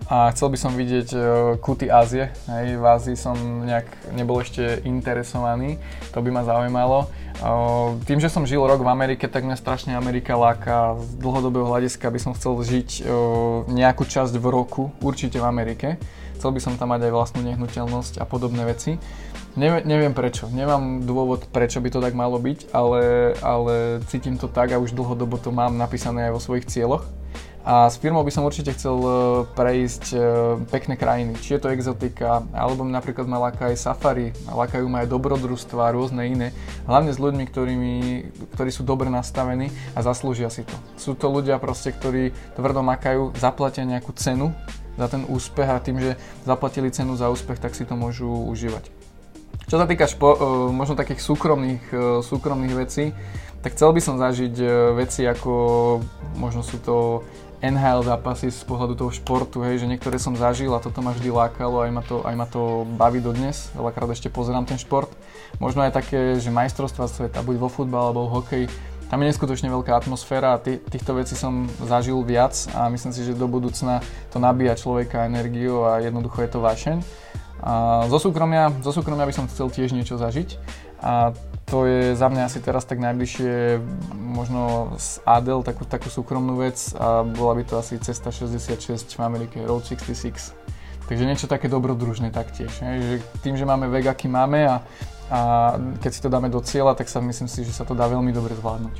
a 0.06 0.30
chcel 0.30 0.54
by 0.54 0.58
som 0.60 0.78
vidieť 0.78 1.10
uh, 1.18 1.22
kuty 1.58 1.90
Ázie. 1.90 2.30
Hej, 2.46 2.78
v 2.78 2.86
Ázii 2.86 3.18
som 3.18 3.34
nejak 3.66 3.90
nebol 4.14 4.38
ešte 4.38 4.86
interesovaný, 4.86 5.82
to 6.14 6.22
by 6.22 6.30
ma 6.30 6.46
zaujímalo. 6.46 7.10
Uh, 7.42 7.98
tým, 8.06 8.22
že 8.22 8.30
som 8.30 8.46
žil 8.46 8.62
rok 8.62 8.86
v 8.86 8.90
Amerike, 8.92 9.26
tak 9.26 9.44
mňa 9.44 9.58
strašne 9.58 9.98
Amerika 9.98 10.38
láka. 10.38 10.96
Z 11.02 11.20
dlhodobého 11.20 11.66
hľadiska 11.68 12.08
by 12.08 12.20
som 12.22 12.32
chcel 12.38 12.54
žiť 12.62 12.90
uh, 13.02 13.66
nejakú 13.68 14.06
časť 14.06 14.38
v 14.38 14.46
roku, 14.48 14.94
určite 15.02 15.42
v 15.42 15.46
Amerike. 15.50 15.98
Chcel 16.38 16.52
by 16.54 16.62
som 16.62 16.78
tam 16.78 16.94
mať 16.94 17.10
aj 17.10 17.14
vlastnú 17.16 17.42
nehnuteľnosť 17.42 18.22
a 18.22 18.26
podobné 18.30 18.62
veci. 18.68 19.02
Ne, 19.56 19.80
neviem 19.88 20.12
prečo, 20.12 20.52
nemám 20.52 21.08
dôvod, 21.08 21.48
prečo 21.48 21.80
by 21.80 21.88
to 21.88 22.04
tak 22.04 22.12
malo 22.12 22.36
byť, 22.36 22.76
ale, 22.76 23.32
ale 23.40 24.04
cítim 24.12 24.36
to 24.36 24.52
tak 24.52 24.76
a 24.76 24.82
už 24.84 24.92
dlhodobo 24.92 25.40
to 25.40 25.48
mám 25.56 25.80
napísané 25.80 26.28
aj 26.28 26.36
vo 26.36 26.44
svojich 26.44 26.68
cieľoch. 26.68 27.08
A 27.66 27.90
s 27.90 27.98
firmou 27.98 28.22
by 28.22 28.30
som 28.30 28.46
určite 28.46 28.78
chcel 28.78 28.94
e, 28.94 29.10
prejsť 29.58 30.06
e, 30.14 30.18
pekné 30.70 30.94
krajiny, 31.02 31.34
či 31.42 31.58
je 31.58 31.66
to 31.66 31.74
exotika, 31.74 32.46
alebo 32.54 32.86
napríklad 32.86 33.26
ma 33.26 33.42
láka 33.42 33.74
aj 33.74 33.82
safari, 33.82 34.38
lákajú 34.46 34.86
ma 34.86 35.02
aj 35.02 35.10
dobrodružstva 35.10 35.98
rôzne 35.98 36.30
iné. 36.30 36.54
Hlavne 36.86 37.10
s 37.10 37.18
ľuďmi, 37.18 37.42
ktorými, 37.50 37.94
ktorí 38.54 38.70
sú 38.70 38.86
dobre 38.86 39.10
nastavení 39.10 39.74
a 39.98 40.06
zaslúžia 40.06 40.54
si 40.54 40.62
to. 40.62 40.78
Sú 40.94 41.18
to 41.18 41.26
ľudia 41.34 41.58
proste, 41.58 41.90
ktorí 41.90 42.38
tvrdo 42.54 42.86
makajú, 42.86 43.34
zaplatia 43.34 43.82
nejakú 43.82 44.14
cenu 44.14 44.54
za 44.94 45.10
ten 45.10 45.26
úspech 45.26 45.66
a 45.66 45.82
tým, 45.82 45.98
že 45.98 46.22
zaplatili 46.46 46.94
cenu 46.94 47.18
za 47.18 47.34
úspech, 47.34 47.58
tak 47.58 47.74
si 47.74 47.82
to 47.82 47.98
môžu 47.98 48.30
užívať. 48.30 48.94
Čo 49.66 49.82
sa 49.82 49.90
týka 49.90 50.06
špo, 50.06 50.30
e, 50.30 50.40
možno 50.70 50.94
takých 50.94 51.18
súkromných, 51.18 51.82
súkromných 52.22 52.78
vecí, 52.78 53.10
tak 53.66 53.74
chcel 53.74 53.90
by 53.98 54.02
som 54.06 54.22
zažiť 54.22 54.54
veci 54.94 55.26
ako 55.26 55.50
možno 56.38 56.62
sú 56.62 56.78
to 56.86 57.26
NHL 57.66 58.06
zápasy 58.06 58.54
z 58.54 58.62
pohľadu 58.70 58.94
toho 58.94 59.10
športu, 59.10 59.66
hej, 59.66 59.82
že 59.82 59.90
niektoré 59.90 60.22
som 60.22 60.38
zažil 60.38 60.70
a 60.74 60.84
toto 60.84 61.02
ma 61.02 61.10
vždy 61.10 61.34
lákalo, 61.34 61.82
aj 61.82 61.92
ma 61.92 62.04
to, 62.06 62.22
aj 62.22 62.36
ma 62.38 62.46
to 62.46 62.86
baví 62.94 63.18
dodnes, 63.18 63.74
veľakrát 63.74 64.06
ešte 64.14 64.30
pozerám 64.30 64.70
ten 64.70 64.78
šport. 64.78 65.10
Možno 65.58 65.82
aj 65.82 65.98
také, 65.98 66.38
že 66.38 66.54
majstrovstva 66.54 67.10
sveta, 67.10 67.42
buď 67.42 67.56
vo 67.58 67.70
futbale 67.72 68.14
alebo 68.14 68.30
v 68.30 68.34
hokeji, 68.38 68.66
tam 69.06 69.22
je 69.22 69.30
neskutočne 69.30 69.70
veľká 69.70 69.94
atmosféra 69.98 70.58
a 70.58 70.62
tý, 70.62 70.82
týchto 70.82 71.14
vecí 71.14 71.38
som 71.38 71.70
zažil 71.82 72.18
viac 72.26 72.58
a 72.74 72.90
myslím 72.90 73.14
si, 73.14 73.22
že 73.22 73.38
do 73.38 73.46
budúcna 73.46 74.02
to 74.34 74.42
nabíja 74.42 74.74
človeka 74.74 75.30
energiu 75.30 75.86
a 75.86 76.02
jednoducho 76.02 76.42
je 76.42 76.50
to 76.50 76.60
vášeň. 76.62 76.98
A 77.62 78.06
zo 78.10 78.18
súkromia, 78.18 78.74
zo 78.82 78.90
súkromia 78.94 79.26
by 79.26 79.34
som 79.34 79.50
chcel 79.50 79.70
tiež 79.70 79.94
niečo 79.94 80.18
zažiť 80.18 80.58
a 81.06 81.34
to 81.66 81.90
je 81.90 82.14
za 82.14 82.30
mňa 82.30 82.46
asi 82.46 82.62
teraz 82.62 82.86
tak 82.86 83.02
najbližšie 83.02 83.82
možno 84.14 84.94
z 85.02 85.18
Adel, 85.26 85.66
takú, 85.66 85.82
takú 85.82 86.14
súkromnú 86.14 86.62
vec 86.62 86.94
a 86.94 87.26
bola 87.26 87.58
by 87.58 87.64
to 87.66 87.82
asi 87.82 87.98
cesta 87.98 88.30
66 88.30 89.10
v 89.10 89.22
Amerike, 89.26 89.58
Road 89.66 89.82
66. 89.82 90.54
Takže 91.06 91.24
niečo 91.26 91.50
také 91.50 91.66
dobrodružné 91.66 92.30
taktiež. 92.30 92.70
Ne? 92.86 93.02
Že 93.02 93.14
tým, 93.42 93.56
že 93.58 93.66
máme 93.66 93.90
vek, 93.90 94.14
aký 94.14 94.30
máme 94.30 94.66
a, 94.66 94.76
a 95.30 95.40
keď 96.02 96.12
si 96.14 96.22
to 96.22 96.30
dáme 96.30 96.54
do 96.54 96.62
cieľa, 96.62 96.94
tak 96.94 97.10
sa 97.10 97.18
myslím 97.22 97.50
si, 97.50 97.66
že 97.66 97.74
sa 97.74 97.86
to 97.86 97.98
dá 97.98 98.06
veľmi 98.10 98.30
dobre 98.30 98.54
zvládnuť. 98.58 98.96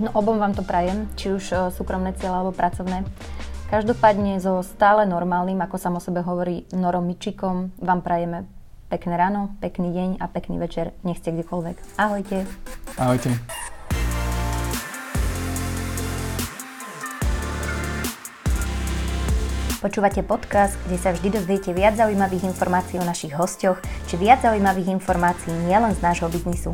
No 0.00 0.08
obom 0.16 0.40
vám 0.40 0.56
to 0.56 0.64
prajem, 0.64 1.08
či 1.20 1.36
už 1.36 1.72
súkromné 1.76 2.16
cieľa 2.16 2.44
alebo 2.44 2.56
pracovné. 2.56 3.04
Každopádne 3.68 4.40
so 4.40 4.64
stále 4.64 5.04
normálnym, 5.04 5.60
ako 5.60 5.76
sa 5.76 5.92
o 5.92 6.00
sebe 6.00 6.24
hovorí, 6.24 6.64
Norom 6.72 7.12
vám 7.80 8.00
prajeme 8.00 8.53
pekné 8.94 9.18
ráno, 9.18 9.50
pekný 9.58 9.90
deň 9.90 10.10
a 10.22 10.30
pekný 10.30 10.62
večer, 10.62 10.94
nech 11.02 11.18
ste 11.18 11.34
kdekoľvek. 11.34 11.98
Ahojte. 11.98 12.46
Ahojte. 12.94 13.34
Počúvate 19.82 20.22
podcast, 20.22 20.78
kde 20.86 20.96
sa 20.96 21.10
vždy 21.10 21.42
dozviete 21.42 21.74
viac 21.74 21.98
zaujímavých 21.98 22.54
informácií 22.54 23.02
o 23.02 23.04
našich 23.04 23.34
hostoch, 23.34 23.82
či 24.06 24.14
viac 24.14 24.46
zaujímavých 24.46 24.94
informácií 24.94 25.50
nielen 25.66 25.92
z 25.92 26.00
nášho 26.00 26.30
biznisu. 26.30 26.70